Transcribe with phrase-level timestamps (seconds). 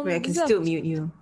[0.00, 1.12] Um, Wait, I can this is still mute you.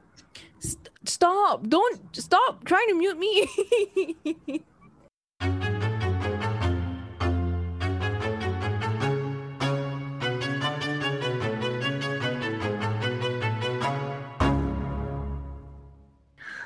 [0.60, 1.66] St- stop!
[1.68, 4.62] Don't stop trying to mute me.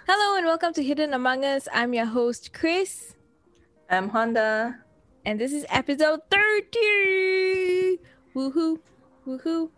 [0.07, 1.69] Hello and welcome to Hidden Among Us.
[1.73, 3.15] I'm your host Chris,
[3.91, 4.79] I'm Honda.
[5.25, 7.99] and this is episode thirty.
[8.35, 8.79] Woohoo!
[9.27, 9.71] Woohoo!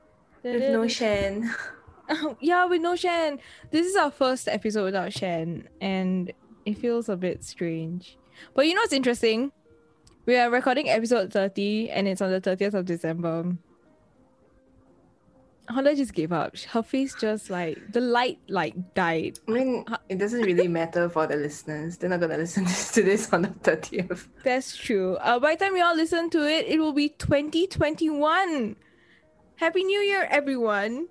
[0.43, 1.55] With no Shan.
[2.41, 3.39] yeah, with no Shan.
[3.71, 6.33] This is our first episode without Shan, and
[6.65, 8.17] it feels a bit strange.
[8.55, 9.53] But you know what's interesting?
[10.27, 13.57] We are recording episode 30 and it's on the 30th of December.
[15.69, 16.59] Honda just gave up.
[16.59, 19.39] Her face just like the light like died.
[19.49, 21.97] I mean, it doesn't really matter for the listeners.
[21.97, 22.65] They're not gonna listen
[22.95, 24.27] to this on the 30th.
[24.45, 25.17] That's true.
[25.17, 28.77] Uh, by the time you all listen to it, it will be 2021.
[29.57, 31.09] Happy New Year, everyone.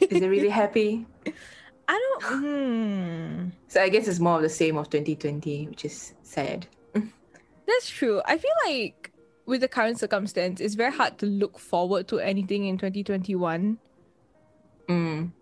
[0.00, 1.06] Is it really happy?
[1.88, 2.40] I don't.
[2.40, 3.48] Hmm.
[3.68, 6.66] So I guess it's more of the same of 2020, which is sad.
[7.66, 8.22] That's true.
[8.24, 9.12] I feel like
[9.46, 13.78] with the current circumstance, it's very hard to look forward to anything in 2021.
[14.88, 15.32] Mm.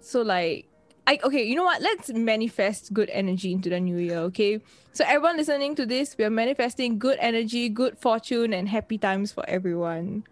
[0.00, 0.66] So like
[1.06, 1.82] I okay, you know what?
[1.82, 4.60] Let's manifest good energy into the new year, okay?
[4.92, 9.32] So everyone listening to this, we are manifesting good energy, good fortune, and happy times
[9.32, 10.24] for everyone.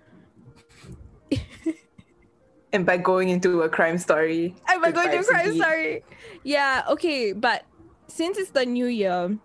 [2.72, 4.54] And by going into a crime story.
[4.66, 5.42] I good going to cry?
[5.42, 6.02] indeed.
[6.44, 7.64] Yeah, okay, but
[8.06, 9.36] since it's the new year,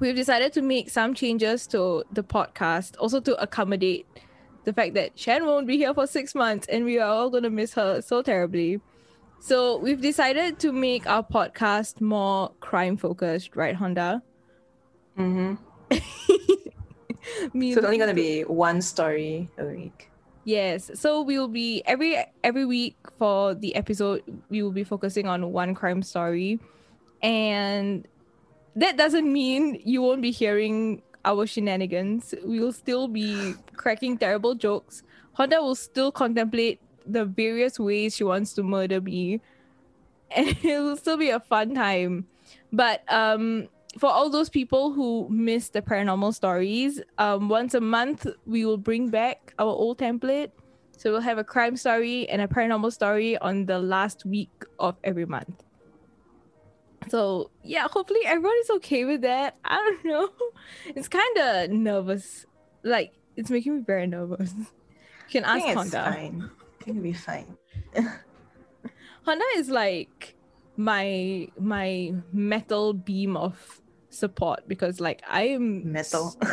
[0.00, 4.06] we've decided to make some changes to the podcast, also to accommodate
[4.64, 7.50] the fact that Shan won't be here for six months and we are all gonna
[7.50, 8.80] miss her so terribly.
[9.38, 14.22] So we've decided to make our podcast more crime focused, right, Honda?
[15.18, 15.58] Mhm.
[15.90, 15.98] So
[17.60, 20.10] it's only gonna be one story a week.
[20.46, 20.92] Yes.
[20.94, 25.50] So we will be every every week for the episode we will be focusing on
[25.50, 26.60] one crime story.
[27.20, 28.06] And
[28.76, 32.32] that doesn't mean you won't be hearing our shenanigans.
[32.44, 35.02] We will still be cracking terrible jokes.
[35.32, 39.40] Honda will still contemplate the various ways she wants to murder me.
[40.30, 42.26] And it will still be a fun time.
[42.72, 43.66] But um
[43.98, 48.76] for all those people who miss the paranormal stories, um, once a month we will
[48.78, 50.50] bring back our old template.
[50.98, 54.96] So we'll have a crime story and a paranormal story on the last week of
[55.04, 55.62] every month.
[57.08, 59.56] So yeah, hopefully everyone is okay with that.
[59.64, 60.30] I don't know.
[60.86, 62.46] It's kind of nervous.
[62.82, 64.52] Like it's making me very nervous.
[64.56, 64.66] You
[65.30, 66.10] can I ask think it's Honda.
[66.12, 66.50] fine.
[66.50, 67.56] I think it'll be fine.
[69.24, 70.34] Honda is like
[70.76, 73.80] my my metal beam of
[74.16, 76.36] support because like I am Metal.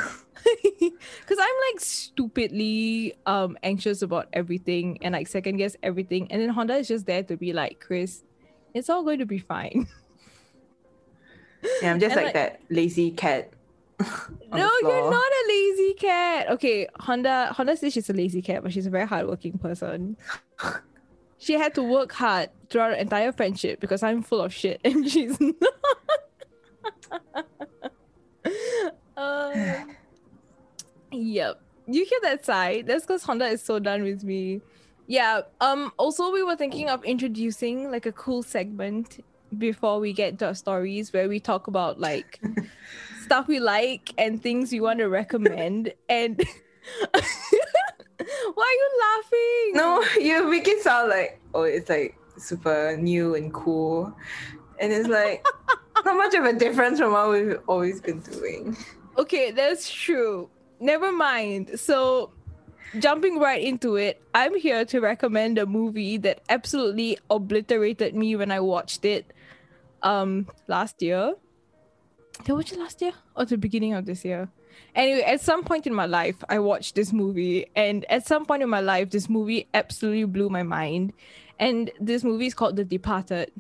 [0.80, 6.50] because I'm like stupidly um anxious about everything and like second guess everything, and then
[6.50, 8.24] Honda is just there to be like, Chris,
[8.74, 9.88] it's all going to be fine.
[11.82, 13.52] yeah, I'm just like, like- that lazy cat.
[14.52, 16.50] no, you're not a lazy cat.
[16.52, 20.18] Okay, Honda Honda says she's a lazy cat, but she's a very hardworking person.
[21.38, 25.10] she had to work hard throughout our entire friendship because I'm full of shit and
[25.10, 25.56] she's not.
[31.12, 31.62] yep.
[31.88, 32.84] You hear that sigh?
[32.86, 34.62] That's because Honda is so done with me.
[35.08, 35.42] Yeah.
[35.60, 35.92] Um.
[35.98, 39.24] Also, we were thinking of introducing like a cool segment
[39.58, 42.42] before we get to our stories where we talk about like
[43.24, 45.94] stuff we like and things we want to recommend.
[46.10, 46.38] And
[47.12, 47.22] why
[48.62, 49.72] are you laughing?
[49.74, 54.16] No, you make it sound like oh, it's like super new and cool,
[54.80, 55.46] and it's like
[56.06, 58.78] not much of a difference from what we've always been doing.
[59.18, 60.50] Okay, that's true.
[60.80, 61.80] Never mind.
[61.80, 62.34] So,
[63.00, 68.52] jumping right into it, I'm here to recommend a movie that absolutely obliterated me when
[68.52, 69.32] I watched it
[70.02, 71.36] um last year.
[72.40, 74.50] Did I watch it last year or the beginning of this year?
[74.96, 78.64] Anyway, at some point in my life, I watched this movie, and at some point
[78.64, 81.14] in my life, this movie absolutely blew my mind.
[81.60, 83.52] And this movie is called The Departed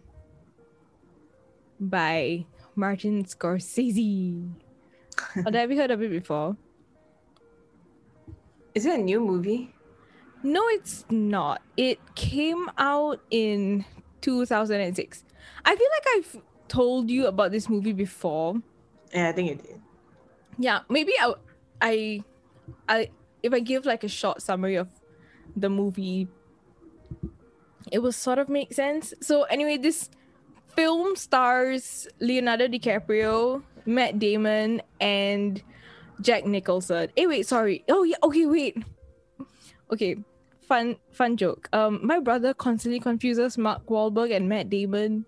[1.80, 2.46] by
[2.76, 4.50] Martin Scorsese.
[5.46, 6.56] Oh, have you heard of it before?
[8.76, 9.74] Is it a new movie?
[10.42, 11.62] No, it's not.
[11.78, 13.86] It came out in
[14.22, 15.24] 2006.
[15.66, 18.56] I feel like I've told you about this movie before.
[19.14, 19.82] Yeah, I think it did.
[20.58, 21.34] Yeah, maybe I,
[21.82, 22.24] I,
[22.90, 23.10] I,
[23.42, 24.90] if I give like a short summary of
[25.56, 26.28] the movie,
[27.92, 29.14] it will sort of make sense.
[29.22, 30.10] So anyway, this
[30.76, 35.62] film stars Leonardo DiCaprio, Matt Damon, and
[36.22, 37.10] Jack Nicholson.
[37.16, 37.84] Hey, wait, sorry.
[37.90, 38.78] Oh yeah, okay, wait.
[39.92, 40.18] Okay,
[40.68, 41.70] fun fun joke.
[41.74, 45.26] Um, my brother constantly confuses Mark Wahlberg and Matt Damon,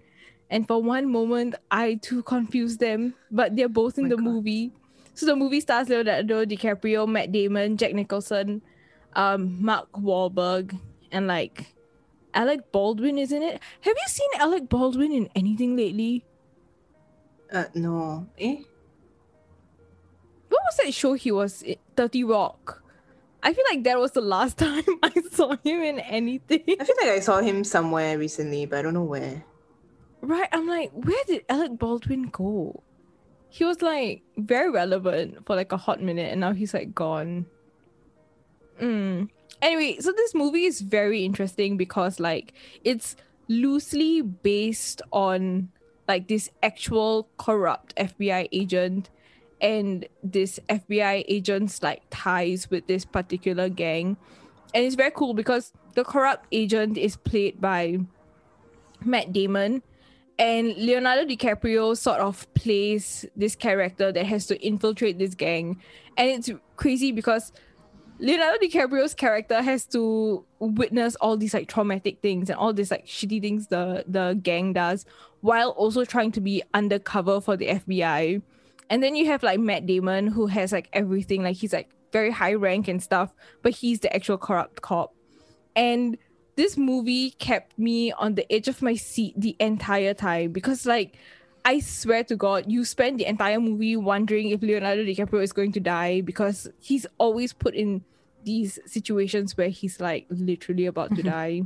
[0.49, 3.13] and for one moment, I too confused them.
[3.31, 4.25] But they're both in my the God.
[4.25, 4.71] movie.
[5.13, 8.61] So the movie stars Leonardo DiCaprio, Matt Damon, Jack Nicholson,
[9.15, 10.77] um, Mark Wahlberg,
[11.11, 11.73] and like
[12.33, 13.61] Alec Baldwin is in it.
[13.81, 16.25] Have you seen Alec Baldwin in anything lately?
[17.51, 18.27] Uh, no.
[18.37, 18.57] Eh?
[20.49, 21.77] What was that show he was in?
[21.95, 22.83] 30 Rock.
[23.43, 26.63] I feel like that was the last time I saw him in anything.
[26.67, 29.43] I feel like I saw him somewhere recently, but I don't know where.
[30.21, 32.81] Right, I'm like, where did Alec Baldwin go?
[33.49, 37.45] He was like very relevant for like a hot minute, and now he's like gone.
[38.81, 39.29] Mm.
[39.61, 42.53] Anyway, so this movie is very interesting because like
[42.83, 43.15] it's
[43.47, 45.69] loosely based on
[46.07, 49.09] like this actual corrupt FBI agent
[49.61, 54.17] and this FBI agent's like ties with this particular gang.
[54.73, 57.99] And it's very cool because the corrupt agent is played by
[59.03, 59.81] Matt Damon
[60.37, 65.81] and Leonardo DiCaprio sort of plays this character that has to infiltrate this gang.
[66.17, 67.53] And it's crazy because
[68.19, 73.05] Leonardo DiCaprio's character has to witness all these like traumatic things and all these like
[73.05, 75.05] shitty things the the gang does
[75.41, 78.41] while also trying to be undercover for the FBI.
[78.89, 82.31] And then you have like Matt Damon who has like everything like he's like very
[82.31, 85.13] high rank and stuff, but he's the actual corrupt cop.
[85.75, 86.17] And
[86.55, 91.17] this movie kept me on the edge of my seat the entire time because like
[91.65, 95.71] I swear to God, you spend the entire movie wondering if Leonardo DiCaprio is going
[95.71, 98.03] to die because he's always put in
[98.43, 101.29] these situations where he's like literally about to mm-hmm.
[101.29, 101.63] die.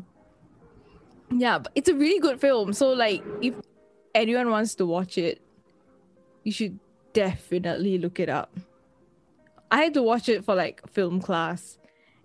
[1.31, 2.71] Yeah, but it's a really good film.
[2.71, 3.53] So like if
[4.15, 5.41] anyone wants to watch it,
[6.45, 6.79] you should
[7.11, 8.57] definitely look it up.
[9.69, 11.77] I had to watch it for like film class.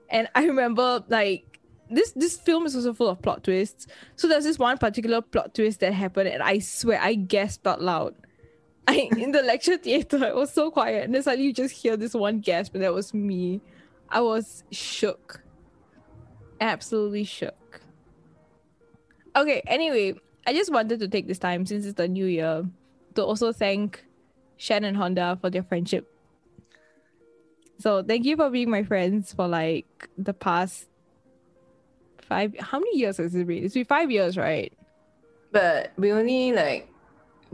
[0.08, 1.53] And I remember like
[1.90, 3.86] this this film is also full of plot twists.
[4.16, 7.82] So there's this one particular plot twist that happened, and I swear I gasped out
[7.82, 8.14] loud.
[8.88, 11.96] I in the lecture theater, it was so quiet, and then suddenly you just hear
[11.96, 13.60] this one gasp, and that was me.
[14.08, 15.42] I was shook,
[16.60, 17.80] absolutely shook.
[19.36, 20.14] Okay, anyway,
[20.46, 22.64] I just wanted to take this time since it's the new year
[23.14, 24.04] to also thank
[24.56, 26.10] Shan and Honda for their friendship.
[27.78, 30.86] So thank you for being my friends for like the past
[32.24, 32.54] five.
[32.58, 33.64] How many years has it been?
[33.64, 34.72] It's been five years, right?
[35.52, 36.88] But we only like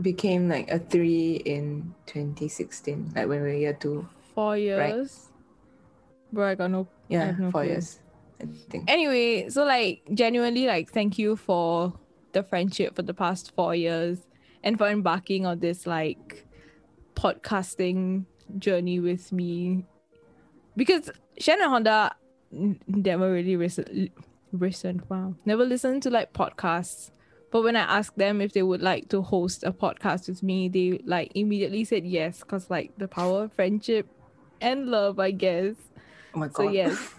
[0.01, 4.07] became like a three in 2016, like when we were year two.
[4.33, 4.79] Four years.
[4.79, 6.33] Right?
[6.33, 6.87] Bro, I got no.
[7.09, 7.71] Yeah, no four clue.
[7.71, 7.99] years.
[8.41, 8.89] I think.
[8.89, 11.93] Anyway, so like genuinely, like thank you for
[12.31, 14.19] the friendship for the past four years
[14.63, 16.47] and for embarking on this like
[17.15, 18.25] podcasting
[18.57, 19.85] journey with me.
[20.75, 22.15] Because Shan and Honda
[22.87, 24.11] never really recent,
[24.51, 27.11] recent, wow, never listened to like podcasts.
[27.51, 30.69] But when I asked them if they would like to host a podcast with me,
[30.69, 34.07] they like immediately said yes, because like the power of friendship
[34.61, 35.75] and love, I guess.
[36.33, 36.55] Oh my god.
[36.55, 37.15] So yes,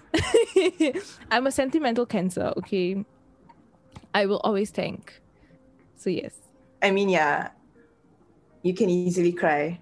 [1.31, 2.53] I'm a sentimental cancer.
[2.57, 3.05] Okay,
[4.15, 5.21] I will always thank.
[5.97, 6.35] So yes.
[6.83, 7.51] I mean, yeah,
[8.63, 9.81] you can easily cry.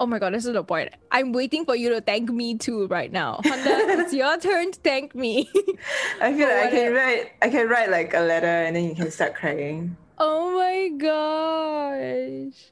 [0.00, 0.90] Oh my god, this is the point.
[1.10, 3.40] I'm waiting for you to thank me too right now.
[3.44, 5.50] Honda, it's your turn to thank me.
[6.20, 7.32] I feel like I can write.
[7.42, 9.96] I can write like a letter, and then you can start crying.
[10.18, 12.70] oh my gosh.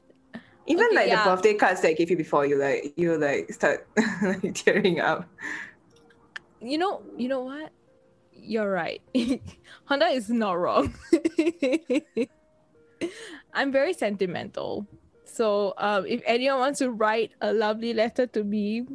[0.67, 1.23] Even Okay, like yeah.
[1.23, 3.87] the birthday cards that I gave you before, you like you like start
[4.23, 5.27] like tearing up.
[6.61, 7.71] You know, you know what?
[8.33, 9.01] You're right.
[9.85, 10.93] Honda is not wrong.
[13.53, 14.87] I'm very sentimental.
[15.37, 18.87] So um, if anyone wants to write a lovely letter to me,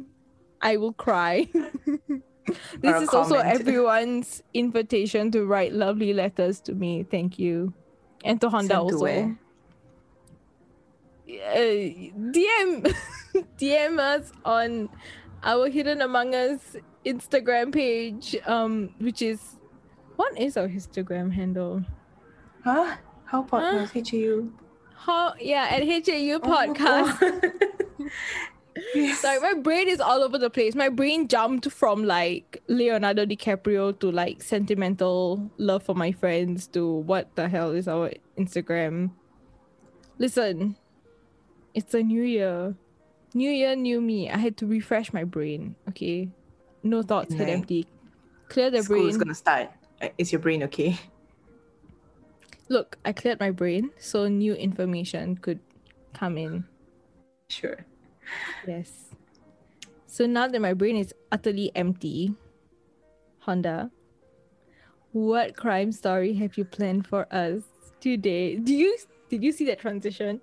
[0.61, 1.47] I will cry.
[2.81, 7.03] this is also everyone's invitation to write lovely letters to me.
[7.03, 7.73] Thank you.
[8.25, 9.37] And to Honda Send also.
[11.23, 12.93] Uh, DM
[13.57, 14.89] DM us on
[15.43, 19.39] our Hidden Among Us Instagram page, um, which is
[20.17, 21.85] what is our Instagram handle?
[22.65, 22.97] Huh?
[23.23, 23.95] How podcast?
[23.95, 24.51] HAU.
[25.39, 27.17] Yeah, at HAU Oh, podcast.
[27.21, 28.09] oh.
[28.95, 29.23] yes.
[29.23, 30.75] My brain is all over the place.
[30.75, 36.87] My brain jumped from like Leonardo DiCaprio to like sentimental love for my friends to
[36.87, 39.11] what the hell is our Instagram.
[40.17, 40.75] Listen,
[41.73, 42.75] it's a new year.
[43.33, 44.29] New year, new me.
[44.29, 45.75] I had to refresh my brain.
[45.89, 46.29] Okay.
[46.83, 47.87] No thoughts, head empty.
[48.49, 49.71] Clear the School is gonna start.
[50.01, 50.99] Uh, Is your brain okay?
[52.73, 55.59] Look, I cleared my brain so new information could
[56.15, 56.65] come in.
[57.47, 57.85] Sure.
[58.65, 59.13] Yes.
[60.07, 62.33] So now that my brain is utterly empty,
[63.45, 63.91] Honda,
[65.11, 67.61] What crime story have you planned for us
[68.01, 68.55] today?
[68.55, 68.97] Do you
[69.29, 70.41] did you see that transition?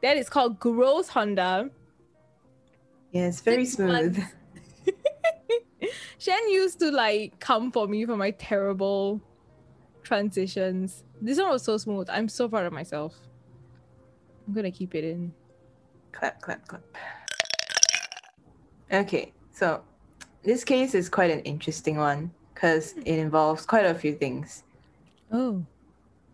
[0.00, 1.70] That is called Gross Honda.
[3.10, 4.22] Yes, very Six smooth.
[6.18, 9.20] Shan used to like come for me for my terrible
[10.04, 11.02] transitions.
[11.20, 12.08] This one was so smooth.
[12.10, 13.14] I'm so proud of myself.
[14.46, 15.32] I'm gonna keep it in.
[16.12, 16.82] Clap, clap, clap.
[18.92, 19.82] Okay, so
[20.42, 24.64] this case is quite an interesting one because it involves quite a few things
[25.32, 25.64] Oh.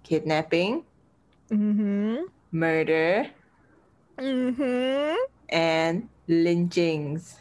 [0.04, 0.84] kidnapping,
[1.50, 2.24] Mm-hmm.
[2.52, 3.26] murder,
[4.18, 5.16] Mm-hmm.
[5.48, 7.40] and lynchings.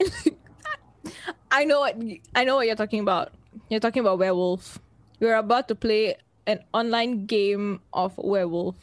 [1.50, 1.96] I know what
[2.34, 3.32] I know what you're talking about.
[3.68, 4.78] You're talking about werewolf.
[5.20, 6.16] We're about to play
[6.46, 8.76] an online game of werewolf.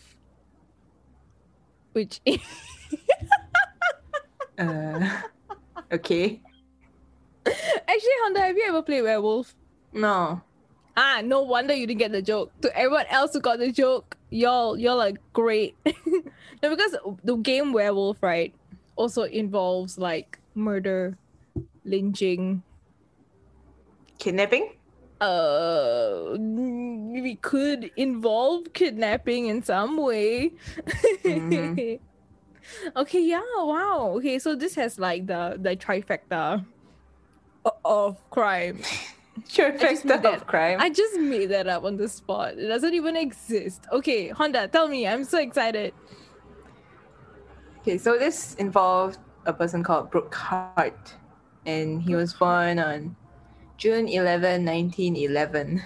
[1.94, 2.22] Which
[4.58, 5.22] Uh,
[5.92, 6.40] okay.
[7.46, 9.56] actually Honda, have you ever played werewolf?
[9.92, 10.42] No.
[10.96, 12.52] Ah, no wonder you didn't get the joke.
[12.62, 15.76] To everyone else who got the joke, y'all y'all are great.
[15.86, 18.54] no, because the game werewolf, right,
[18.96, 21.18] also involves like murder,
[21.84, 22.62] lynching,
[24.24, 24.72] Kidnapping?
[25.24, 30.52] Uh we could involve kidnapping in some way.
[31.24, 32.00] Mhm.
[33.02, 34.14] okay yeah wow.
[34.18, 36.66] Okay so this has like the the trifecta
[37.86, 38.80] of crime.
[39.50, 40.78] Sure, just factor made that- of crime.
[40.80, 42.54] i just made that up on the spot.
[42.54, 43.82] It doesn't even exist.
[43.92, 45.08] Okay honda tell me.
[45.08, 45.92] I'm so excited.
[47.82, 51.16] Okay, so this involved a person called Brooke Hart,
[51.66, 53.16] and he was born on
[53.78, 55.82] June 11, 1911.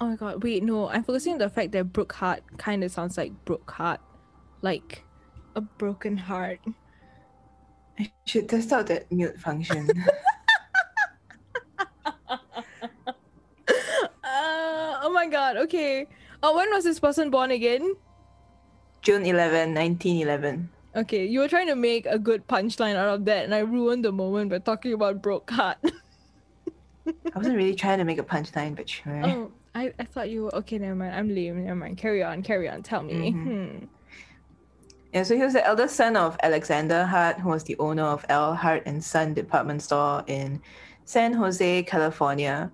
[0.00, 2.92] oh my god wait no i'm focusing on the fact that brooke hart kind of
[2.92, 4.00] sounds like brooke hart
[4.60, 5.02] like
[5.54, 6.60] a broken heart
[7.98, 9.88] I should test out that mute function.
[14.26, 16.06] Uh, oh my god, okay.
[16.42, 17.94] Oh, when was this person born again?
[19.02, 20.68] June 11, 1911.
[20.96, 24.04] Okay, you were trying to make a good punchline out of that, and I ruined
[24.04, 25.78] the moment by talking about broke heart.
[27.06, 29.22] I wasn't really trying to make a punchline, but sure.
[29.24, 30.78] oh, I, I thought you were okay.
[30.78, 31.14] Never mind.
[31.14, 31.64] I'm lame.
[31.64, 31.98] Never mind.
[31.98, 32.42] Carry on.
[32.42, 32.82] Carry on.
[32.82, 33.32] Tell me.
[33.32, 33.42] Mhm.
[33.42, 33.84] Hmm.
[35.12, 38.24] Yeah, so he was the eldest son of Alexander Hart, who was the owner of
[38.28, 38.54] L.
[38.54, 40.60] Hart and Son department store in
[41.04, 42.70] San Jose, California.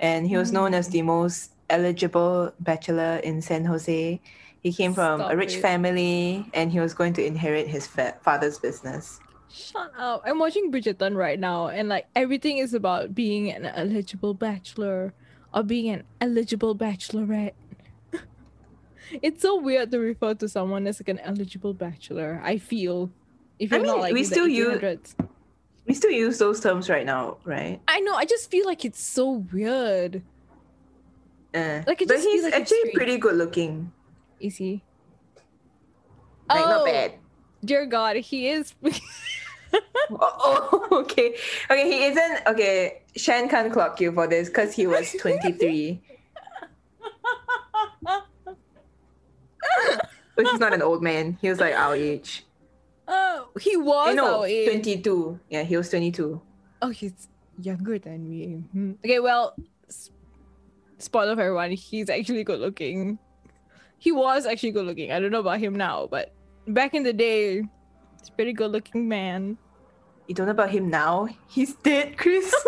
[0.00, 4.20] And he was known as the most eligible bachelor in San Jose.
[4.62, 5.60] He came from Stop a rich it.
[5.60, 9.20] family and he was going to inherit his fa- father's business.
[9.56, 10.22] Shut up.
[10.26, 15.14] I'm watching Bridgerton right now, and like everything is about being an eligible bachelor
[15.54, 17.54] or being an eligible bachelorette.
[19.22, 22.38] it's so weird to refer to someone as like an eligible bachelor.
[22.44, 23.10] I feel
[23.58, 25.14] if you're not mean, like we still use- 1800s.
[25.86, 27.80] We still use those terms right now, right?
[27.88, 28.12] I know.
[28.14, 30.20] I just feel like it's so weird.
[31.54, 33.92] Uh, Like, but he's like actually pretty good looking.
[34.40, 34.82] Is he?
[36.48, 37.14] Like, oh, not bad.
[37.64, 38.74] Dear God, he is.
[40.10, 41.36] Oh, oh, okay.
[41.70, 42.46] Okay, he isn't.
[42.46, 46.00] Okay, Shan can't clock you for this because he was 23.
[50.36, 51.38] But he's not an old man.
[51.40, 52.44] He was like our age.
[53.08, 54.68] oh, he was Eh, no, our age.
[54.68, 55.40] 22.
[55.48, 56.40] Yeah, he was 22.
[56.82, 57.28] Oh, he's
[57.60, 58.62] younger than me.
[58.72, 58.92] Hmm.
[59.04, 59.56] Okay, well,
[60.98, 61.70] spoiler for everyone.
[61.72, 63.18] He's actually good looking.
[63.98, 65.10] He was actually good looking.
[65.10, 66.34] I don't know about him now, but
[66.68, 67.62] back in the day,
[68.20, 69.56] he's a pretty good looking man.
[70.26, 71.28] You don't know about him now?
[71.48, 72.52] He's dead, Chris.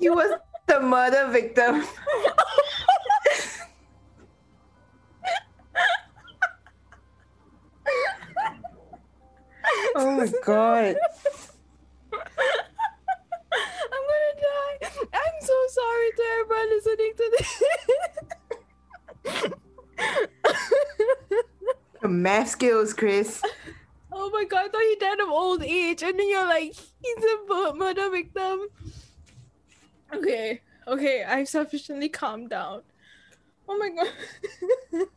[0.00, 0.14] Yeah,
[22.28, 23.40] math skills, Chris.
[24.12, 27.24] oh my god, I thought he died of old age, and then you're like, he's
[27.24, 28.68] a murder victim.
[30.14, 32.82] Okay, okay, I've sufficiently calmed down.
[33.66, 34.12] Oh my god.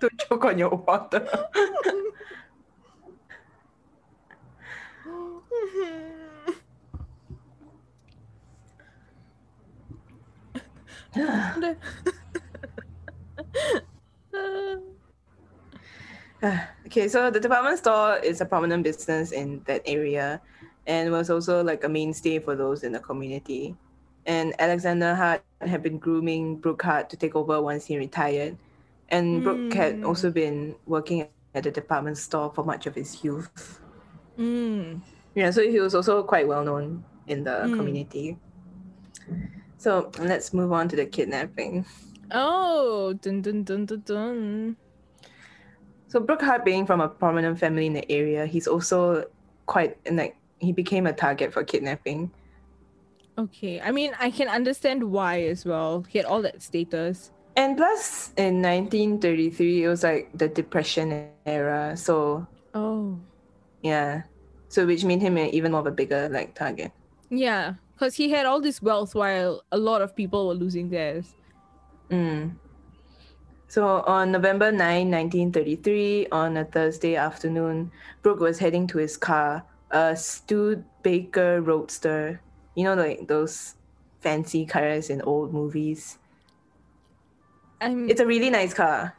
[0.00, 1.26] Don't choke on your water.
[16.86, 20.40] Okay, so the department store is a prominent business in that area
[20.86, 23.74] and was also like a mainstay for those in the community.
[24.26, 28.56] And Alexander Hart had been grooming Brooke Hart to take over once he retired.
[29.08, 30.04] And Brooke had Hmm.
[30.04, 33.80] also been working at the department store for much of his youth.
[34.38, 35.00] Mm.
[35.34, 37.76] Yeah, so he was also quite well known in the Mm.
[37.76, 38.38] community.
[39.78, 41.86] So let's move on to the kidnapping.
[42.30, 44.76] Oh, dun dun dun dun dun.
[46.16, 49.28] So Brooke Hart being from a prominent family in the area, he's also
[49.66, 52.30] quite like he became a target for kidnapping.
[53.36, 56.06] Okay, I mean, I can understand why as well.
[56.08, 57.32] He had all that status.
[57.54, 61.94] And plus, in 1933, it was like the Depression era.
[61.98, 63.20] So Oh,
[63.82, 64.22] yeah,
[64.70, 66.92] so which made him even more of a bigger like target.
[67.28, 71.34] yeah, because he had all this wealth while a lot of people were losing theirs.
[72.08, 72.56] Mm.
[73.68, 77.90] So on November 9, 1933, on a Thursday afternoon,
[78.22, 82.40] Brooke was heading to his car, a Studebaker Roadster.
[82.74, 83.74] You know, like those
[84.20, 86.18] fancy cars in old movies.
[87.80, 88.08] I'm.
[88.08, 89.16] It's a really nice car.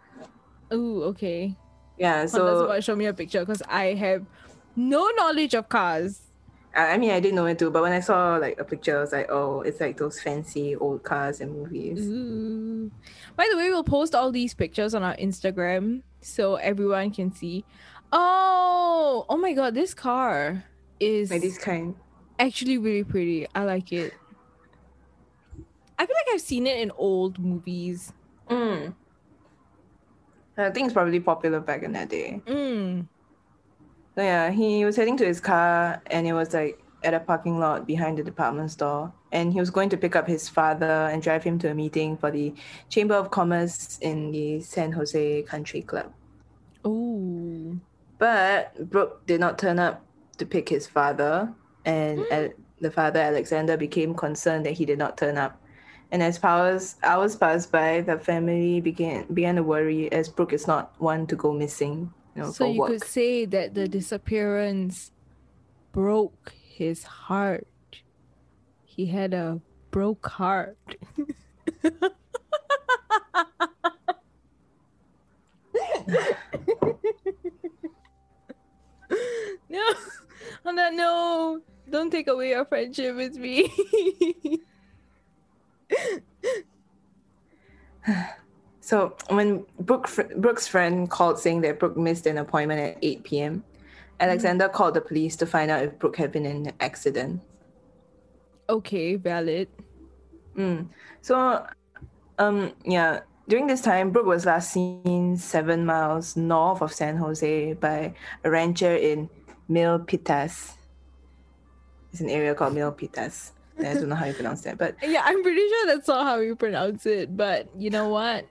[0.71, 1.55] oh, okay.
[1.97, 4.25] Yeah, so show me a picture because I have
[4.75, 6.21] no knowledge of cars.
[6.75, 8.97] I I mean, I didn't know it too, but when I saw like a picture,
[8.97, 12.07] I was like, oh, it's like those fancy old cars in movies.
[12.07, 12.91] Ooh.
[13.35, 17.65] By the way, we'll post all these pictures on our Instagram so everyone can see.
[18.11, 20.63] Oh, oh my god, this car
[20.99, 21.95] is Like this kind.
[22.39, 23.47] actually really pretty.
[23.53, 24.13] I like it.
[25.99, 28.13] I feel like I've seen it in old movies.
[28.49, 28.93] Mm.
[30.57, 32.41] I think it's probably popular back in that day.
[32.45, 33.07] Mm.
[34.17, 37.59] So yeah, he was heading to his car and it was like at a parking
[37.59, 39.13] lot behind the department store.
[39.31, 42.17] And he was going to pick up his father and drive him to a meeting
[42.17, 42.55] for the
[42.89, 46.11] Chamber of Commerce in the San Jose Country Club.
[46.83, 47.77] Oh.
[48.17, 50.03] But Brooke did not turn up
[50.39, 51.53] to pick his father,
[51.85, 52.33] and hmm.
[52.33, 55.61] Al- the father, Alexander, became concerned that he did not turn up.
[56.11, 60.65] And as hours, hours passed by, the family began began to worry as Brooke is
[60.65, 62.91] not one to go missing, know, So you work.
[62.91, 65.11] could say that the disappearance
[65.91, 67.67] broke his heart.
[68.85, 70.77] He had a broke heart.
[79.69, 79.83] no,
[80.65, 83.71] on that no, don't take away your friendship with me.
[88.87, 93.23] So when Brooke, fr- Brooke's friend called saying that Brooke missed an appointment at 8
[93.25, 93.65] p.m.,
[94.21, 97.41] Alexander called the police to find out if Brooke had been in an accident.
[98.69, 99.67] okay, valid.
[100.55, 100.87] Mm.
[101.21, 101.67] So,
[102.39, 103.19] um, yeah,
[103.49, 108.13] during this time, Brooke was last seen seven miles north of San Jose by
[108.45, 109.29] a rancher in
[109.69, 110.75] Milpitas.
[112.13, 113.51] It's an area called Milpitas.
[113.79, 116.39] I don't know how you pronounce that, but Yeah, I'm pretty sure that's not how
[116.39, 118.47] you pronounce it, but you know what?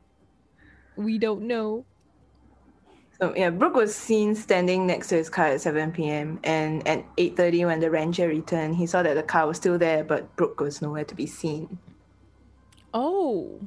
[0.97, 1.85] We don't know.
[3.19, 6.39] So yeah, Brooke was seen standing next to his car at 7 p.m.
[6.45, 10.05] and at 8:30 when the rancher returned, he saw that the car was still there,
[10.05, 11.79] but Brooke was nowhere to be seen.
[12.93, 13.61] Oh.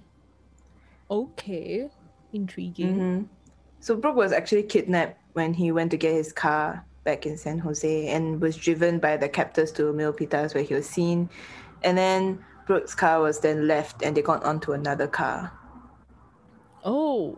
[1.10, 1.90] Okay.
[2.32, 2.94] Intriguing.
[2.94, 3.24] hmm
[3.80, 7.58] So Brooke was actually kidnapped when he went to get his car back in San
[7.58, 11.30] Jose and was driven by the captors to Milpitas where he was seen.
[11.84, 15.52] And then Brooke's car was then left and they got onto another car.
[16.84, 17.38] Oh.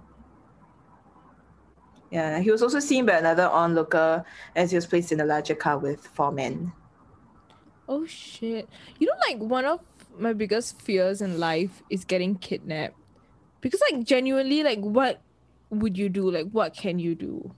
[2.12, 4.26] Yeah, he was also seen by another onlooker
[4.56, 6.74] as he was placed in a larger car with four men.
[7.88, 8.70] Oh shit.
[9.00, 9.80] You know like one of
[10.20, 12.96] my biggest fears in life is getting kidnapped.
[13.62, 15.22] Because like genuinely like what
[15.70, 16.30] would you do?
[16.30, 17.56] Like what can you do?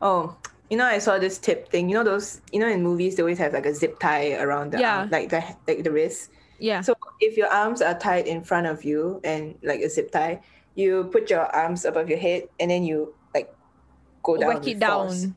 [0.00, 0.36] Oh,
[0.70, 1.88] you know, I saw this tip thing.
[1.88, 4.72] You know those, you know, in movies they always have like a zip tie around
[4.72, 5.00] the Yeah.
[5.00, 6.30] arm, like the like the wrist.
[6.60, 6.82] Yeah.
[6.82, 10.40] So if your arms are tied in front of you and like a zip tie,
[10.74, 13.52] you put your arms above your head and then you like
[14.22, 14.48] go down.
[14.48, 15.22] Whack it force.
[15.22, 15.36] down.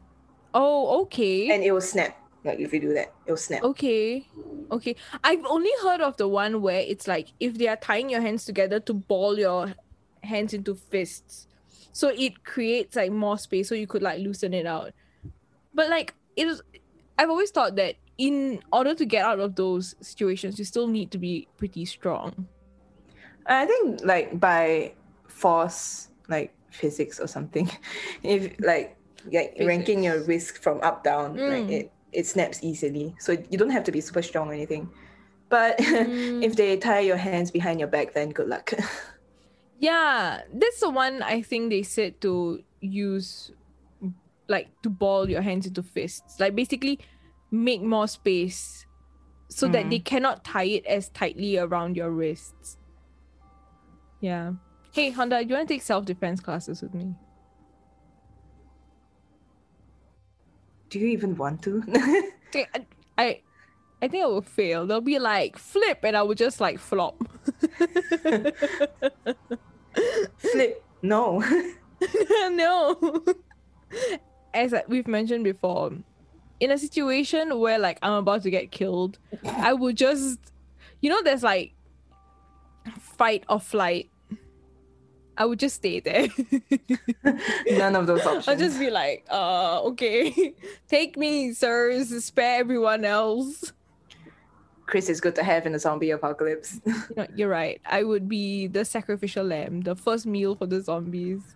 [0.54, 1.50] Oh, okay.
[1.50, 2.20] And it will snap.
[2.44, 3.64] Like if you do that, it will snap.
[3.64, 4.28] Okay.
[4.70, 4.96] Okay.
[5.24, 8.44] I've only heard of the one where it's like if they are tying your hands
[8.46, 9.74] together to ball your
[10.22, 11.48] hands into fists.
[11.94, 14.92] So it creates like more space so you could like loosen it out.
[15.74, 16.62] But like it is
[17.18, 21.12] I've always thought that in order to get out of those situations you still need
[21.12, 22.48] to be pretty strong.
[23.48, 24.94] I think like by
[25.28, 27.70] force, like physics or something,
[28.24, 28.96] if like
[29.32, 31.72] like ranking your risk from up down, like Mm.
[31.72, 33.16] it it snaps easily.
[33.20, 34.90] So you don't have to be super strong or anything.
[35.50, 36.44] But Mm.
[36.44, 38.74] if they tie your hands behind your back, then good luck.
[39.80, 43.52] Yeah, that's the one I think they said to use
[44.48, 46.40] like to ball your hands into fists.
[46.40, 47.00] Like basically
[47.54, 48.86] make more space
[49.48, 50.06] so that they mm.
[50.06, 52.78] cannot tie it as tightly around your wrists.
[54.20, 54.54] Yeah.
[54.92, 57.14] Hey Honda, do you want to take self-defense classes with me?
[60.90, 61.84] Do you even want to?
[62.56, 62.86] I,
[63.18, 63.42] I
[64.02, 64.86] I think I will fail.
[64.86, 67.24] They'll be like flip and I will just like flop.
[70.38, 70.84] Flip.
[71.02, 71.44] No.
[72.50, 73.24] no.
[74.54, 75.94] As we've mentioned before,
[76.60, 80.40] in a situation where like I'm about to get killed, I would just,
[81.02, 81.74] you know, there's like
[83.00, 84.10] fight or flight.
[85.36, 86.28] I would just stay there.
[87.72, 88.48] None of those options.
[88.50, 90.54] I'll just be like, uh, okay,
[90.88, 93.74] take me, sirs, spare everyone else.
[94.86, 96.80] Chris is good to have in a zombie apocalypse.
[96.86, 97.82] You know, you're right.
[97.86, 101.56] I would be the sacrificial lamb, the first meal for the zombies.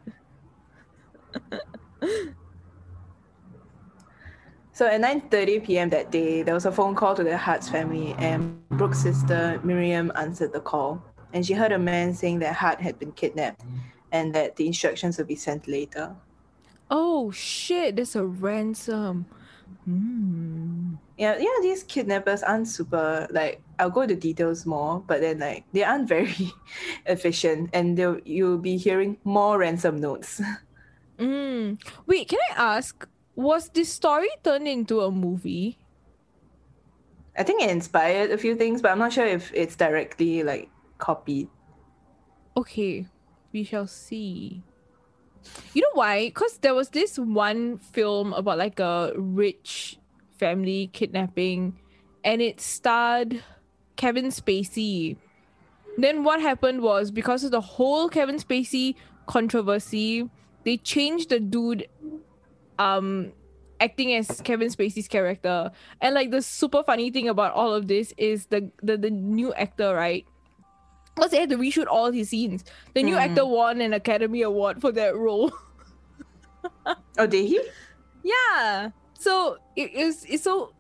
[4.78, 5.90] So at 9:30 p.m.
[5.90, 10.12] that day, there was a phone call to the Hart's family, and Brooke's sister Miriam
[10.14, 11.02] answered the call,
[11.34, 13.66] and she heard a man saying that Hart had been kidnapped,
[14.12, 16.16] and that the instructions would be sent later.
[16.92, 19.26] Oh shit, there's a ransom.
[19.86, 21.02] Hmm.
[21.18, 25.66] Yeah, yeah, these kidnappers aren't super like I'll go into details more, but then like
[25.74, 26.54] they aren't very
[27.08, 30.40] efficient, and they'll you'll be hearing more ransom notes.
[31.18, 31.82] Mm.
[32.06, 33.08] Wait, can I ask,
[33.38, 35.78] was this story turned into a movie?
[37.38, 40.70] I think it inspired a few things, but I'm not sure if it's directly like
[40.98, 41.48] copied.
[42.58, 43.06] Okay,
[43.54, 44.64] we shall see.
[45.74, 46.28] You know why?
[46.28, 50.00] Because there was this one film about like a rich
[50.40, 51.78] family kidnapping,
[52.24, 53.44] and it starred
[53.98, 55.16] Kevin Spacey.
[55.96, 58.96] Then what happened was because of the whole Kevin Spacey
[59.28, 60.28] controversy,
[60.64, 61.88] they changed the dude
[62.80, 63.32] um
[63.80, 65.72] acting as Kevin Spacey's character.
[66.02, 69.54] And like the super funny thing about all of this is the the, the new
[69.54, 70.26] actor, right?
[71.16, 72.64] Because they had to reshoot all his scenes.
[72.94, 73.22] The new Mm.
[73.30, 75.52] actor won an Academy Award for that role.
[77.18, 77.62] Oh, did he?
[78.24, 78.90] yeah.
[79.20, 80.74] So it is it's so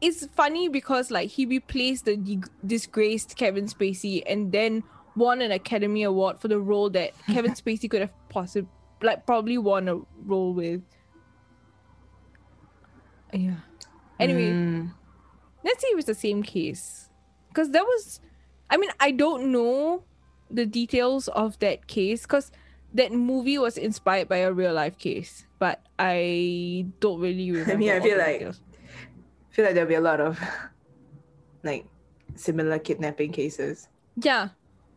[0.00, 4.82] it's funny because like he replaced the de- disgraced Kevin Spacey and then
[5.16, 8.68] won an Academy Award for the role that Kevin Spacey could have possibly
[9.02, 10.82] like probably won a role with.
[13.32, 13.56] Yeah.
[14.18, 14.92] Anyway, Mm.
[15.64, 17.08] let's see if it's the same case.
[17.48, 18.20] Because that was,
[18.68, 20.04] I mean, I don't know
[20.50, 22.50] the details of that case because
[22.94, 27.72] that movie was inspired by a real life case, but I don't really remember.
[27.72, 28.60] I mean, I feel like- details.
[29.50, 30.38] I feel like there'll be a lot of
[31.62, 31.86] like
[32.36, 33.88] similar kidnapping cases.
[34.16, 34.48] Yeah.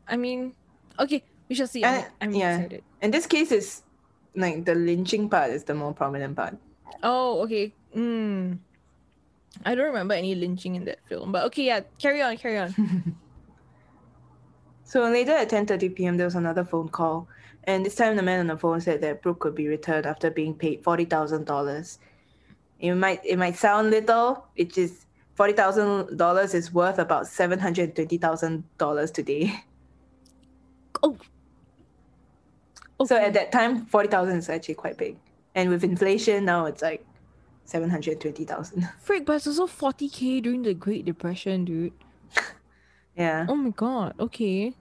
[0.07, 0.53] I mean,
[0.99, 1.83] okay, we shall see.
[1.83, 2.57] I'm, I'm yeah.
[2.57, 2.83] excited.
[3.01, 3.81] And this case is
[4.35, 6.57] like the lynching part is the more prominent part.
[7.01, 7.73] Oh, okay.
[7.95, 8.59] Mm.
[9.65, 13.15] I don't remember any lynching in that film, but okay, yeah, carry on, carry on.
[14.93, 16.17] So later at 10:30 p.m.
[16.17, 17.27] there was another phone call,
[17.63, 20.29] and this time the man on the phone said that Brooke could be returned after
[20.29, 21.97] being paid forty thousand dollars.
[22.79, 27.57] It might it might sound little, which is forty thousand dollars is worth about seven
[27.57, 29.63] hundred twenty thousand dollars today.
[31.01, 31.17] oh.
[33.07, 35.17] So at that time, forty thousand is actually quite big,
[35.55, 37.03] and with inflation now it's like
[37.65, 38.87] seven hundred twenty thousand.
[39.01, 41.93] Frick, but it's also 40k during the Great Depression, dude.
[43.17, 44.73] yeah, Oh my god, okay.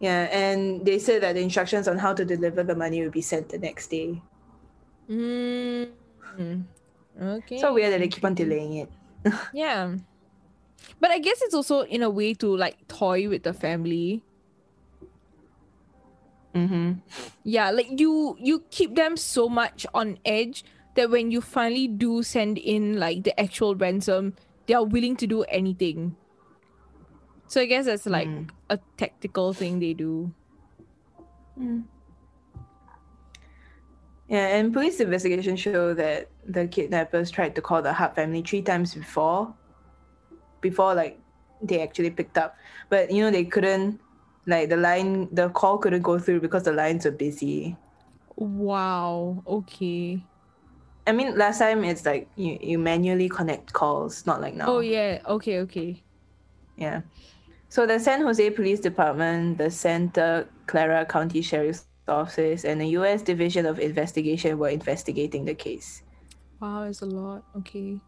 [0.00, 3.20] yeah, and they said that the instructions on how to deliver the money will be
[3.22, 4.20] sent the next day.
[5.08, 5.90] Mm.
[7.20, 7.58] Okay.
[7.58, 8.88] So weird that they keep on delaying it.
[9.52, 9.96] Yeah.
[10.98, 14.22] But I guess it's also in a way to like toy with the family.
[16.54, 16.92] Mm-hmm.
[17.44, 20.64] Yeah, like you you keep them so much on edge
[20.94, 24.34] that when you finally do send in like the actual ransom,
[24.66, 26.16] they are willing to do anything.
[27.46, 28.50] So I guess that's like Mm.
[28.70, 30.32] a tactical thing they do.
[34.28, 38.62] Yeah, and police investigation show that the kidnappers tried to call the Hart family three
[38.62, 39.52] times before,
[40.60, 41.18] before like
[41.60, 42.54] they actually picked up.
[42.88, 44.00] But you know they couldn't,
[44.46, 47.76] like the line, the call couldn't go through because the lines were busy.
[48.36, 49.42] Wow.
[49.46, 50.22] Okay.
[51.10, 54.66] I mean, last time it's like you you manually connect calls, not like now.
[54.68, 55.20] Oh yeah.
[55.26, 55.58] Okay.
[55.60, 56.04] Okay.
[56.76, 57.02] Yeah.
[57.68, 63.22] So the San Jose Police Department, the Santa Clara County Sheriff's Office, and the U.S.
[63.22, 66.02] Division of Investigation were investigating the case.
[66.60, 67.44] Wow, it's a lot.
[67.56, 68.00] Okay.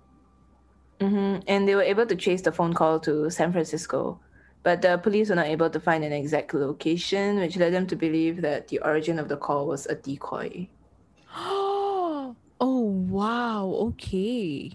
[1.00, 4.20] hmm And they were able to trace the phone call to San Francisco,
[4.62, 7.96] but the police were not able to find an exact location, which led them to
[7.96, 10.70] believe that the origin of the call was a decoy.
[12.66, 13.66] Wow.
[13.66, 14.72] Okay.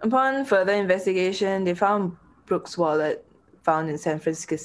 [0.00, 2.16] Upon further investigation, they found
[2.46, 3.24] Brooks' wallet
[3.62, 4.56] found in San Francisco,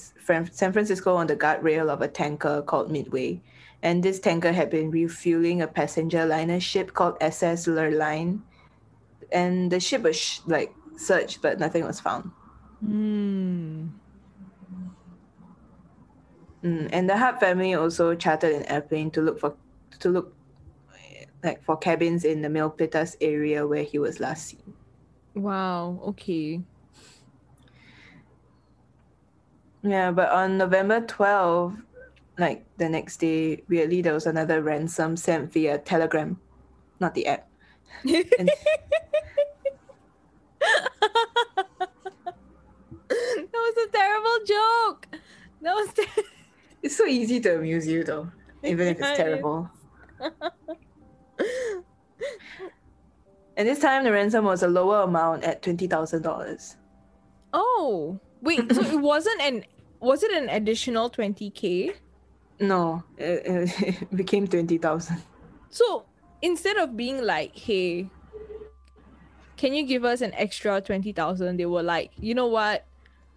[0.52, 3.42] San Francisco on the guardrail of a tanker called Midway.
[3.82, 8.42] And this tanker had been refueling a passenger liner ship called SS Lurline.
[9.32, 12.32] And the ship was like searched, but nothing was found.
[12.82, 13.88] Hmm.
[16.64, 19.56] Mm, and the Hart family also chartered an airplane to look for
[20.00, 20.34] to look
[21.44, 24.74] like for cabins in the Milpitas area where he was last seen.
[25.36, 26.00] Wow.
[26.08, 26.62] Okay.
[29.84, 31.78] Yeah, but on November 12,
[32.38, 36.40] like the next day, weirdly there was another ransom sent via Telegram,
[37.00, 37.48] not the app.
[38.04, 38.50] And-
[43.10, 45.08] that was a terrible joke.
[45.62, 46.24] That was ter-
[46.84, 48.30] it's so easy to amuse you though,
[48.64, 49.70] even if it's terrible.
[53.60, 56.78] And this time the ransom was a lower amount at twenty thousand dollars.
[57.52, 59.66] Oh wait, so it wasn't an
[60.00, 61.92] was it an additional twenty k?
[62.62, 65.22] No, it, it became twenty thousand.
[65.70, 66.06] So
[66.42, 68.10] instead of being like, hey,
[69.58, 71.58] can you give us an extra twenty thousand?
[71.58, 72.86] They were like, you know what,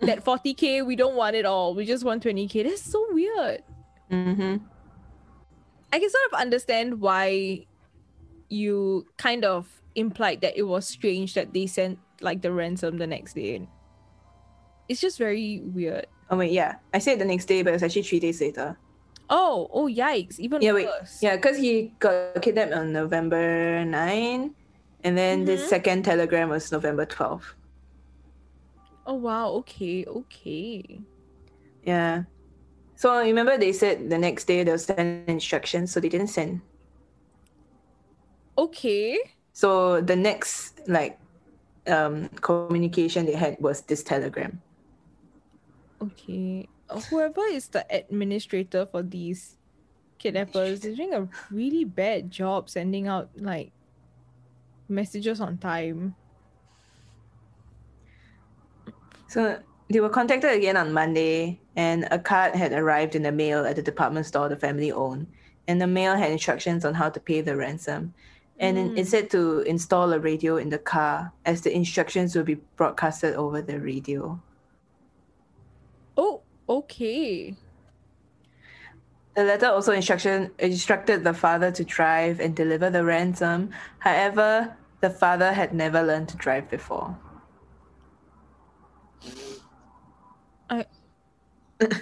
[0.03, 1.75] that forty k we don't want it all.
[1.75, 2.63] We just want twenty k.
[2.63, 3.65] That's so weird.
[4.09, 4.57] Mm-hmm.
[5.93, 7.67] I can sort of understand why
[8.53, 13.07] you kind of implied that it was strange that they sent like the ransom the
[13.07, 13.67] next day.
[14.89, 16.07] It's just very weird.
[16.29, 16.77] Oh wait, yeah.
[16.93, 18.77] I said the next day, but it was actually three days later.
[19.31, 20.39] Oh, oh yikes.
[20.39, 20.87] Even Yeah, wait.
[20.87, 21.19] worse.
[21.23, 24.55] Yeah, because he got kidnapped on November 9,
[25.05, 25.69] and then the Mhm.
[25.69, 27.57] second telegram was November 12.
[29.07, 31.01] Oh wow, okay, okay.
[31.83, 32.25] Yeah.
[32.95, 36.61] So remember they said the next day they'll send instructions, so they didn't send.
[38.57, 39.19] Okay.
[39.53, 41.19] So the next like
[41.87, 44.61] um communication they had was this telegram.
[46.01, 46.69] Okay.
[46.89, 49.57] Uh, Whoever is the administrator for these
[50.19, 53.73] kidnappers is doing a really bad job sending out like
[54.89, 56.15] messages on time.
[59.29, 63.65] So they were contacted again on Monday, and a card had arrived in the mail
[63.65, 65.27] at the department store the family owned.
[65.69, 68.15] And the mail had instructions on how to pay the ransom.
[68.59, 69.07] And then it Mm.
[69.07, 73.61] said to install a radio in the car, as the instructions will be broadcasted over
[73.63, 74.41] the radio.
[76.17, 77.57] Oh, okay.
[79.35, 83.71] The letter also instruction instructed the father to drive and deliver the ransom.
[83.99, 87.19] However, the father had never learned to drive before.
[90.71, 90.87] I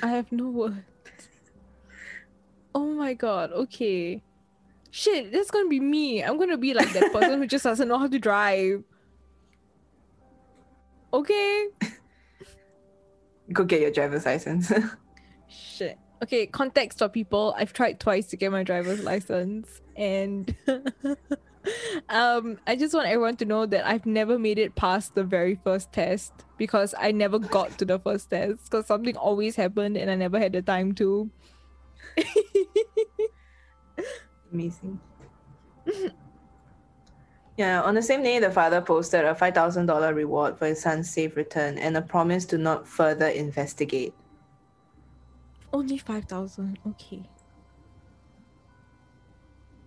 [0.02, 0.84] I have no words.
[2.74, 4.22] Oh my god, okay.
[4.90, 6.22] Shit, that's gonna be me.
[6.22, 8.82] I'm gonna be like that person who just doesn't know how to drive.
[11.12, 11.68] Okay.
[13.52, 14.72] Go get your driver's license.
[15.48, 15.98] Shit.
[16.22, 17.54] Okay, context for people.
[17.56, 20.54] I've tried twice to get my driver's license and
[22.08, 25.58] um I just want everyone to know that I've never made it past the very
[25.62, 30.10] first test because I never got to the first test because something always happened and
[30.10, 31.30] I never had the time to.
[34.52, 35.00] Amazing.
[37.56, 41.36] yeah, on the same day, the father posted a $5,000 reward for his son's safe
[41.36, 44.14] return and a promise to not further investigate.
[45.72, 46.78] Only 5,000.
[46.88, 47.22] Okay.